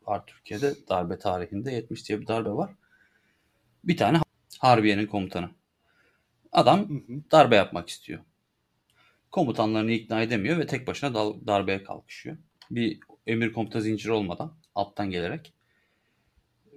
var 0.06 0.26
Türkiye'de. 0.26 0.74
Darbe 0.88 1.18
tarihinde 1.18 1.72
70 1.72 2.08
diye 2.08 2.20
bir 2.20 2.26
darbe 2.26 2.50
var. 2.50 2.74
Bir 3.84 3.96
tane 3.96 4.20
Harbiye'nin 4.58 5.06
komutanı. 5.06 5.50
Adam 6.52 6.88
Hı 6.88 6.94
hı. 6.94 7.22
darbe 7.32 7.56
yapmak 7.56 7.88
istiyor. 7.88 8.20
Komutanlarını 9.30 9.92
ikna 9.92 10.22
edemiyor 10.22 10.58
ve 10.58 10.66
tek 10.66 10.86
başına 10.86 11.14
darbeye 11.46 11.84
kalkışıyor. 11.84 12.36
Bir 12.70 13.00
emir 13.26 13.52
komuta 13.52 13.80
zinciri 13.80 14.12
olmadan 14.12 14.56
alttan 14.74 15.10
gelerek. 15.10 15.52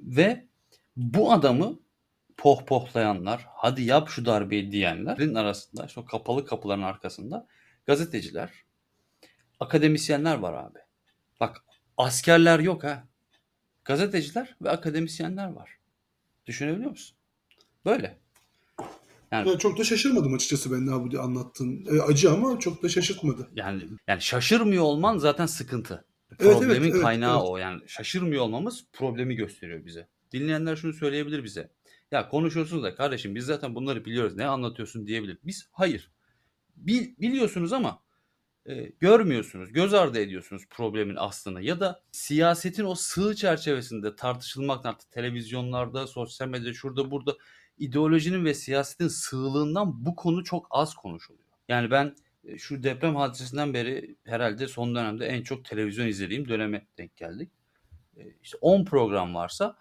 Ve 0.02 0.46
bu 0.98 1.32
adamı 1.32 1.80
pohpohlayanlar, 2.38 3.46
hadi 3.50 3.82
yap 3.82 4.10
şu 4.10 4.26
darbeyi 4.26 4.72
diyenlerin 4.72 5.36
arasında, 5.36 5.86
işte 5.86 6.00
o 6.00 6.06
kapalı 6.06 6.46
kapıların 6.46 6.82
arkasında 6.82 7.48
gazeteciler, 7.86 8.52
akademisyenler 9.60 10.36
var 10.36 10.54
abi. 10.54 10.80
Bak 11.40 11.64
askerler 11.98 12.60
yok 12.60 12.84
ha. 12.84 13.04
Gazeteciler 13.86 14.56
ve 14.62 14.70
akademisyenler 14.70 15.48
var. 15.48 15.78
Düşünebiliyor 16.46 16.90
musun? 16.90 17.18
Böyle. 17.86 18.18
Yani 19.32 19.50
Ya 19.50 19.58
çok 19.58 19.80
da 19.80 19.84
şaşırmadım 19.84 20.34
açıkçası 20.34 20.72
ben 20.72 20.88
daha 20.88 21.04
bu 21.04 21.22
anlattığın. 21.22 21.86
E, 21.86 22.02
acı 22.02 22.32
ama 22.32 22.60
çok 22.60 22.84
da 22.84 22.90
şaşırtmadı. 22.90 23.50
Yani 23.56 23.84
yani 24.08 24.22
şaşırmıyor 24.22 24.84
olman 24.84 25.18
zaten 25.18 25.46
sıkıntı. 25.46 26.06
Evet, 26.30 26.42
Problemin 26.42 26.82
evet, 26.82 26.94
evet, 26.94 27.02
kaynağı 27.02 27.38
evet. 27.38 27.50
o. 27.50 27.58
Yani 27.58 27.82
şaşırmıyor 27.88 28.44
olmamız 28.44 28.86
problemi 28.94 29.36
gösteriyor 29.36 29.86
bize. 29.86 30.08
Dinleyenler 30.32 30.76
şunu 30.76 30.94
söyleyebilir 30.94 31.44
bize. 31.44 31.70
Ya 32.12 32.30
konuşuyorsunuz 32.30 32.84
da 32.84 32.96
kardeşim 32.96 33.36
biz 33.36 33.46
zaten 33.46 33.76
bunları 33.76 34.06
biliyoruz. 34.06 34.36
Ne 34.36 34.46
anlatıyorsun 34.46 35.08
diyebilir. 35.08 35.38
Biz 35.44 35.70
hayır. 35.72 36.12
Bil, 36.76 37.16
biliyorsunuz 37.18 37.74
ama 37.74 38.04
e, 38.66 38.92
görmüyorsunuz. 39.00 39.74
Göz 39.74 39.94
ardı 39.94 40.20
ediyorsunuz 40.20 40.64
problemin 40.70 41.16
aslını. 41.16 41.62
Ya 41.62 41.80
da 41.80 42.02
siyasetin 42.12 42.84
o 42.86 42.96
sığ 42.96 43.36
çerçevesinde 43.36 44.16
tartışılmaktan 44.16 44.90
artık 44.90 45.12
televizyonlarda, 45.12 46.08
sosyal 46.08 46.48
medyada, 46.48 46.74
şurada 46.74 47.12
burada 47.12 47.38
ideolojinin 47.78 48.46
ve 48.46 48.54
siyasetin 48.54 49.08
sığlığından 49.08 50.06
bu 50.06 50.16
konu 50.16 50.44
çok 50.44 50.68
az 50.70 50.96
konuşuluyor. 50.96 51.44
Yani 51.70 51.92
ben 51.92 52.16
e, 52.44 52.58
şu 52.58 52.84
deprem 52.84 53.16
hadisesinden 53.16 53.74
beri 53.74 54.16
herhalde 54.24 54.68
son 54.68 54.96
dönemde 54.96 55.26
en 55.26 55.44
çok 55.44 55.66
televizyon 55.66 56.08
izlediğim 56.08 56.48
döneme 56.50 56.88
denk 56.98 57.18
geldik. 57.18 57.52
E, 58.18 58.22
İşte 58.44 58.58
10 58.62 58.86
program 58.86 59.36
varsa 59.36 59.78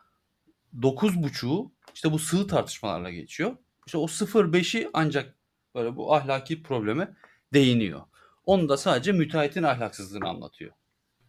9.5'u 0.81 1.73
işte 1.95 2.13
bu 2.13 2.19
sığ 2.19 2.47
tartışmalarla 2.47 3.11
geçiyor. 3.11 3.57
İşte 3.87 3.99
o 3.99 4.07
0.5'i 4.07 4.89
ancak 4.93 5.35
böyle 5.75 5.97
bu 5.97 6.15
ahlaki 6.15 6.63
probleme 6.63 7.17
değiniyor. 7.53 8.01
Onu 8.45 8.69
da 8.69 8.77
sadece 8.77 9.13
müteahhitin 9.13 9.63
ahlaksızlığını 9.63 10.29
anlatıyor. 10.29 10.73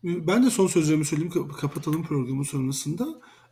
Ben 0.04 0.46
de 0.46 0.50
son 0.50 0.68
sözlerimi 0.68 1.06
söyleyeyim 1.06 1.32
kap- 1.32 1.58
kapatalım 1.58 2.04
programı 2.04 2.46
sonrasında. 2.46 3.08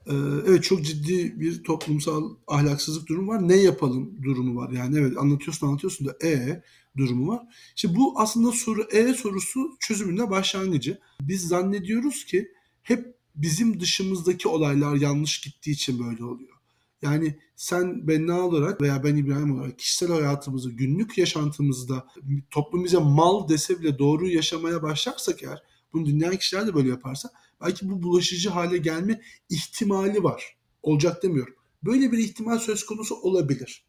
Ee, 0.07 0.13
evet 0.47 0.63
çok 0.63 0.85
ciddi 0.85 1.39
bir 1.39 1.63
toplumsal 1.63 2.35
ahlaksızlık 2.47 3.09
durumu 3.09 3.31
var. 3.31 3.47
Ne 3.47 3.55
yapalım 3.55 4.23
durumu 4.23 4.61
var. 4.61 4.71
Yani 4.71 4.99
evet 4.99 5.17
anlatıyorsun 5.17 5.67
anlatıyorsun 5.67 6.07
da 6.07 6.17
e 6.23 6.63
durumu 6.97 7.27
var. 7.27 7.41
İşte 7.75 7.95
bu 7.95 8.19
aslında 8.19 8.51
soru 8.51 8.81
e 8.91 9.13
sorusu 9.13 9.59
çözümünde 9.79 10.29
başlangıcı. 10.29 10.99
Biz 11.21 11.47
zannediyoruz 11.47 12.25
ki 12.25 12.51
hep 12.83 13.14
bizim 13.35 13.79
dışımızdaki 13.79 14.47
olaylar 14.47 14.95
yanlış 14.95 15.41
gittiği 15.41 15.71
için 15.71 15.99
böyle 15.99 16.23
oluyor. 16.23 16.55
Yani 17.01 17.39
sen 17.55 18.07
Benna 18.07 18.39
olarak 18.39 18.81
veya 18.81 19.03
ben 19.03 19.15
İbrahim 19.15 19.59
olarak 19.59 19.79
kişisel 19.79 20.09
hayatımızı, 20.09 20.71
günlük 20.71 21.17
yaşantımızda 21.17 22.07
toplum 22.51 22.83
bize 22.83 22.97
mal 22.97 23.49
dese 23.49 23.79
bile 23.79 23.99
doğru 23.99 24.27
yaşamaya 24.27 24.83
başlarsak 24.83 25.43
eğer 25.43 25.63
bunu 25.93 26.05
dinleyen 26.05 26.37
kişiler 26.37 26.67
de 26.67 26.73
böyle 26.73 26.89
yaparsa 26.89 27.29
belki 27.61 27.89
bu 27.89 28.03
bulaşıcı 28.03 28.49
hale 28.49 28.77
gelme 28.77 29.21
ihtimali 29.49 30.23
var. 30.23 30.55
Olacak 30.83 31.23
demiyorum. 31.23 31.53
Böyle 31.83 32.11
bir 32.11 32.17
ihtimal 32.17 32.59
söz 32.59 32.85
konusu 32.85 33.15
olabilir. 33.15 33.85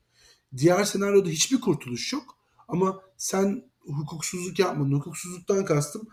Diğer 0.57 0.85
senaryoda 0.85 1.29
hiçbir 1.29 1.61
kurtuluş 1.61 2.13
yok. 2.13 2.37
Ama 2.69 3.01
sen 3.17 3.65
hukuksuzluk 3.81 4.59
yapmadın. 4.59 4.93
Hukuksuzluktan 4.93 5.65
kastım 5.65 6.09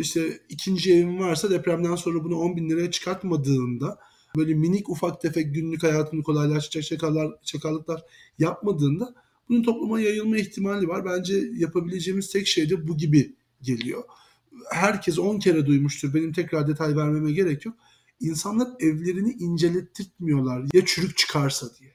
işte 0.00 0.40
ikinci 0.48 0.94
evin 0.94 1.18
varsa 1.18 1.50
depremden 1.50 1.96
sonra 1.96 2.24
bunu 2.24 2.36
10 2.36 2.56
bin 2.56 2.70
liraya 2.70 2.90
çıkartmadığında 2.90 3.98
böyle 4.36 4.54
minik 4.54 4.88
ufak 4.88 5.20
tefek 5.20 5.54
günlük 5.54 5.82
hayatını 5.82 6.22
kolaylaştıracak 6.22 6.84
çakallar, 6.88 7.32
çakallıklar 7.44 8.02
yapmadığında 8.38 9.14
bunun 9.48 9.62
topluma 9.62 10.00
yayılma 10.00 10.36
ihtimali 10.38 10.88
var. 10.88 11.04
Bence 11.04 11.42
yapabileceğimiz 11.56 12.30
tek 12.32 12.46
şey 12.46 12.70
de 12.70 12.88
bu 12.88 12.96
gibi 12.96 13.36
geliyor 13.62 14.02
herkes 14.70 15.18
10 15.18 15.38
kere 15.38 15.66
duymuştur. 15.66 16.14
Benim 16.14 16.32
tekrar 16.32 16.68
detay 16.68 16.96
vermeme 16.96 17.32
gerek 17.32 17.66
yok. 17.66 17.74
İnsanlar 18.20 18.68
evlerini 18.80 19.32
incelettirtmiyorlar 19.32 20.64
ya 20.72 20.84
çürük 20.86 21.16
çıkarsa 21.16 21.66
diye. 21.80 21.92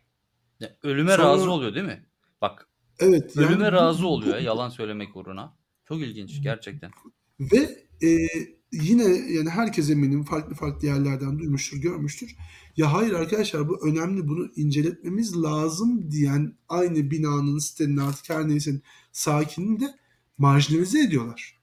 Ya 0.59 0.77
ölüme 0.83 1.11
Sonra- 1.11 1.23
razı 1.23 1.51
oluyor 1.51 1.75
değil 1.75 1.85
mi? 1.85 2.05
Bak 2.41 2.67
Evet. 2.99 3.37
ölüme 3.37 3.63
yani 3.63 3.71
razı 3.71 4.07
oluyor 4.07 4.37
bu- 4.39 4.43
yalan 4.43 4.69
söylemek 4.69 5.15
uğruna. 5.15 5.55
Çok 5.85 6.01
ilginç 6.01 6.41
gerçekten. 6.43 6.91
Ve 7.39 7.85
e, 8.03 8.27
yine 8.71 9.03
yani 9.33 9.49
herkes 9.49 9.89
eminim 9.89 10.23
farklı 10.23 10.55
farklı 10.55 10.87
yerlerden 10.87 11.39
duymuştur, 11.39 11.77
görmüştür. 11.77 12.35
Ya 12.77 12.93
hayır 12.93 13.13
arkadaşlar 13.13 13.69
bu 13.69 13.87
önemli 13.87 14.27
bunu 14.27 14.51
inceletmemiz 14.55 15.43
lazım 15.43 16.11
diyen 16.11 16.57
aynı 16.69 17.11
binanın, 17.11 17.59
sitenin 17.59 17.97
artık 17.97 18.29
her 18.29 18.47
neyse 18.47 18.81
sakinini 19.11 19.79
de 19.79 19.95
marjinalize 20.37 21.03
ediyorlar. 21.03 21.57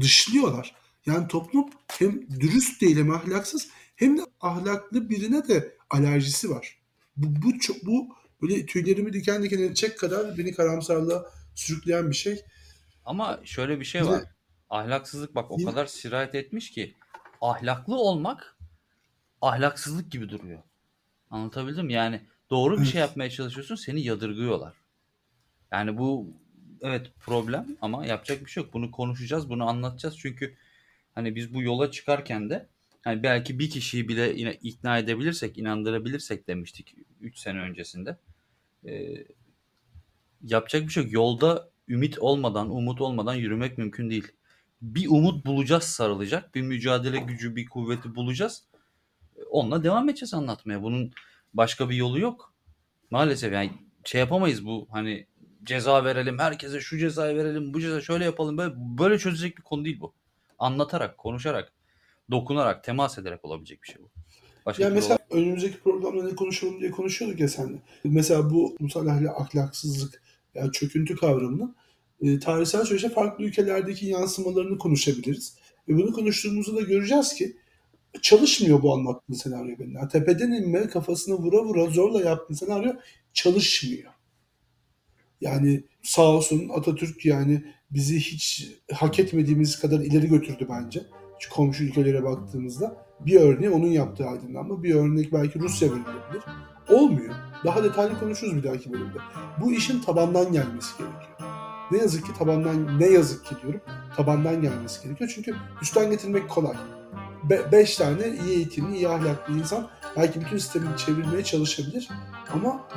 Dışlıyorlar. 0.00 0.74
Yani 1.06 1.28
toplum 1.28 1.70
hem 1.88 2.40
dürüst 2.40 2.80
değil 2.80 2.96
hem 2.96 3.10
ahlaksız 3.10 3.68
hem 3.96 4.18
de 4.18 4.22
ahlaklı 4.40 5.10
birine 5.10 5.48
de 5.48 5.76
alerjisi 5.90 6.50
var. 6.50 6.78
Bu, 7.16 7.42
bu, 7.42 7.58
çok, 7.58 7.86
bu 7.86 8.08
böyle 8.42 8.66
tüylerimi 8.66 9.12
diken 9.12 9.42
diken 9.42 9.58
edecek 9.58 9.98
kadar 9.98 10.38
beni 10.38 10.52
karamsarlığa 10.52 11.24
sürükleyen 11.54 12.10
bir 12.10 12.16
şey. 12.16 12.40
Ama 13.04 13.40
şöyle 13.44 13.80
bir 13.80 13.84
şey 13.84 14.06
var. 14.06 14.24
Ahlaksızlık 14.72 15.34
bak 15.34 15.50
o 15.50 15.64
kadar 15.64 15.86
sirayet 15.86 16.34
etmiş 16.34 16.70
ki 16.70 16.94
ahlaklı 17.40 17.96
olmak 17.96 18.56
ahlaksızlık 19.42 20.12
gibi 20.12 20.28
duruyor. 20.28 20.62
Anlatabildim 21.30 21.86
mi? 21.86 21.92
Yani 21.92 22.20
doğru 22.50 22.80
bir 22.80 22.84
şey 22.84 23.00
yapmaya 23.00 23.30
çalışıyorsun 23.30 23.74
seni 23.74 24.00
yadırgıyorlar. 24.00 24.74
Yani 25.72 25.98
bu 25.98 26.26
evet 26.82 27.12
problem 27.20 27.66
ama 27.80 28.06
yapacak 28.06 28.44
bir 28.44 28.50
şey 28.50 28.62
yok. 28.62 28.72
Bunu 28.72 28.90
konuşacağız, 28.90 29.50
bunu 29.50 29.68
anlatacağız. 29.68 30.18
Çünkü 30.18 30.56
hani 31.14 31.34
biz 31.34 31.54
bu 31.54 31.62
yola 31.62 31.90
çıkarken 31.90 32.50
de 32.50 32.68
hani 33.02 33.22
belki 33.22 33.58
bir 33.58 33.70
kişiyi 33.70 34.08
bile 34.08 34.32
yine 34.36 34.54
ikna 34.54 34.98
edebilirsek, 34.98 35.58
inandırabilirsek 35.58 36.48
demiştik 36.48 36.94
3 37.20 37.38
sene 37.38 37.58
öncesinde. 37.58 38.16
Ee, 38.86 39.24
yapacak 40.42 40.82
bir 40.82 40.92
şey 40.92 41.02
yok. 41.02 41.12
Yolda 41.12 41.70
ümit 41.88 42.18
olmadan, 42.18 42.70
umut 42.70 43.00
olmadan 43.00 43.34
yürümek 43.34 43.78
mümkün 43.78 44.10
değil. 44.10 44.32
Bir 44.82 45.08
umut 45.08 45.46
bulacağız 45.46 45.84
sarılacak. 45.84 46.54
Bir 46.54 46.62
mücadele 46.62 47.18
gücü, 47.18 47.56
bir 47.56 47.66
kuvveti 47.68 48.14
bulacağız. 48.14 48.64
Onunla 49.50 49.84
devam 49.84 50.08
edeceğiz 50.08 50.34
anlatmaya. 50.34 50.82
Bunun 50.82 51.12
başka 51.54 51.90
bir 51.90 51.96
yolu 51.96 52.20
yok. 52.20 52.52
Maalesef 53.10 53.52
yani 53.52 53.72
şey 54.04 54.18
yapamayız 54.18 54.66
bu 54.66 54.88
hani 54.90 55.26
ceza 55.64 56.04
verelim, 56.04 56.38
herkese 56.38 56.80
şu 56.80 56.98
cezayı 56.98 57.36
verelim, 57.36 57.74
bu 57.74 57.80
ceza 57.80 58.00
şöyle 58.00 58.24
yapalım. 58.24 58.58
Böyle, 58.58 58.74
böyle 58.76 59.18
çözecek 59.18 59.58
bir 59.58 59.62
konu 59.62 59.84
değil 59.84 60.00
bu. 60.00 60.12
Anlatarak, 60.58 61.18
konuşarak, 61.18 61.72
dokunarak, 62.30 62.84
temas 62.84 63.18
ederek 63.18 63.44
olabilecek 63.44 63.82
bir 63.82 63.88
şey 63.88 64.02
bu. 64.02 64.10
Başka 64.66 64.82
Ya 64.82 64.88
türlü 64.88 65.00
mesela 65.00 65.18
önümüzdeki 65.30 65.80
programda 65.80 66.24
ne 66.24 66.34
konuşalım 66.34 66.80
diye 66.80 66.90
konuşuyorduk 66.90 67.40
ya 67.40 67.48
seninle. 67.48 67.78
Mesela 68.04 68.50
bu 68.50 68.70
toplumsal 68.70 69.06
ahlak, 69.06 69.40
ahlaksızlık 69.40 70.22
yani 70.54 70.72
çöküntü 70.72 71.16
kavramının 71.16 71.76
e, 72.22 72.38
tarihsel 72.38 72.84
süreçte 72.84 73.08
farklı 73.08 73.44
ülkelerdeki 73.44 74.06
yansımalarını 74.06 74.78
konuşabiliriz. 74.78 75.56
Ve 75.88 75.96
bunu 75.96 76.12
konuştuğumuzda 76.12 76.76
da 76.76 76.80
göreceğiz 76.80 77.34
ki 77.34 77.56
çalışmıyor 78.22 78.82
bu 78.82 78.94
anlattığın 78.94 79.34
senaryo 79.34 79.78
benim. 79.78 79.94
Yani 79.94 80.08
tepeden 80.08 80.52
inme, 80.52 80.88
kafasını 80.88 81.34
vura 81.34 81.64
vura 81.64 81.86
zorla 81.86 82.20
yaptığın 82.20 82.54
senaryo 82.54 82.92
çalışmıyor. 83.32 84.12
Yani 85.40 85.84
sağ 86.02 86.22
olsun 86.22 86.68
Atatürk 86.68 87.24
yani 87.24 87.64
bizi 87.90 88.20
hiç 88.20 88.70
hak 88.92 89.18
etmediğimiz 89.18 89.80
kadar 89.80 90.00
ileri 90.00 90.28
götürdü 90.28 90.66
bence. 90.70 91.02
Şu 91.38 91.50
komşu 91.50 91.84
ülkelere 91.84 92.24
baktığımızda 92.24 93.06
bir 93.20 93.40
örneği 93.40 93.70
onun 93.70 93.86
yaptığı 93.86 94.26
aydınlanma, 94.26 94.82
bir 94.82 94.94
örnek 94.94 95.32
belki 95.32 95.58
Rusya 95.58 95.88
verilebilir. 95.88 96.42
Olmuyor. 96.88 97.34
Daha 97.64 97.84
detaylı 97.84 98.18
konuşuruz 98.18 98.56
bir 98.56 98.62
dahaki 98.62 98.92
bölümde. 98.92 99.18
Bu 99.60 99.72
işin 99.72 100.00
tabandan 100.00 100.52
gelmesi 100.52 100.98
gerekiyor. 100.98 101.51
Ne 101.92 101.98
yazık 101.98 102.26
ki 102.26 102.32
tabandan 102.38 103.00
ne 103.00 103.06
yazık 103.06 103.44
ki 103.44 103.54
diyorum 103.62 103.80
tabandan 104.16 104.62
gelmesi 104.62 105.02
gerekiyor. 105.02 105.32
Çünkü 105.34 105.54
üstten 105.82 106.10
getirmek 106.10 106.48
kolay. 106.48 106.76
Be- 107.50 107.72
beş 107.72 107.96
tane 107.96 108.28
iyi 108.28 108.56
eğitimli, 108.56 108.96
iyi 108.96 109.08
ahlaklı 109.08 109.58
insan 109.58 109.88
belki 110.16 110.40
bütün 110.40 110.58
sistemi 110.58 110.86
çevirmeye 110.96 111.44
çalışabilir. 111.44 112.08
Ama 112.52 112.88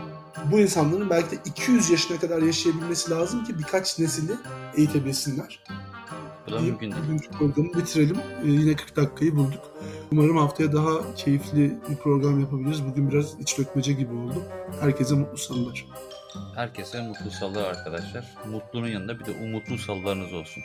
bu 0.51 0.60
insanların 0.60 1.10
belki 1.10 1.31
de 1.31 1.39
200 1.45 1.89
yaşına 1.89 2.19
kadar 2.19 2.41
yaşayabilmesi 2.41 3.12
lazım 3.12 3.43
ki 3.43 3.60
birkaç 3.60 3.99
nesili 3.99 4.31
eğitebilsinler. 4.77 5.63
Bu 6.47 6.51
da 6.51 6.60
mümkün 6.60 6.91
değil. 6.91 7.03
Bugünkü 7.03 7.29
programı 7.31 7.73
bitirelim. 7.73 8.17
Ee, 8.43 8.47
yine 8.47 8.75
40 8.75 8.95
dakikayı 8.95 9.36
bulduk. 9.36 9.62
Umarım 10.12 10.38
haftaya 10.38 10.73
daha 10.73 11.15
keyifli 11.15 11.79
bir 11.89 11.95
program 11.95 12.39
yapabiliriz. 12.39 12.86
Bugün 12.86 13.12
biraz 13.12 13.39
iç 13.39 13.58
dökmece 13.58 13.93
gibi 13.93 14.13
oldu. 14.13 14.43
Herkese 14.81 15.15
mutlu 15.15 15.38
salılar. 15.38 15.88
Herkese 16.56 17.02
mutlu 17.02 17.32
salılar 17.32 17.69
arkadaşlar. 17.69 18.26
Mutlunun 18.45 18.88
yanında 18.88 19.19
bir 19.19 19.26
de 19.26 19.32
umutlu 19.32 19.78
salılarınız 19.78 20.34
olsun. 20.34 20.63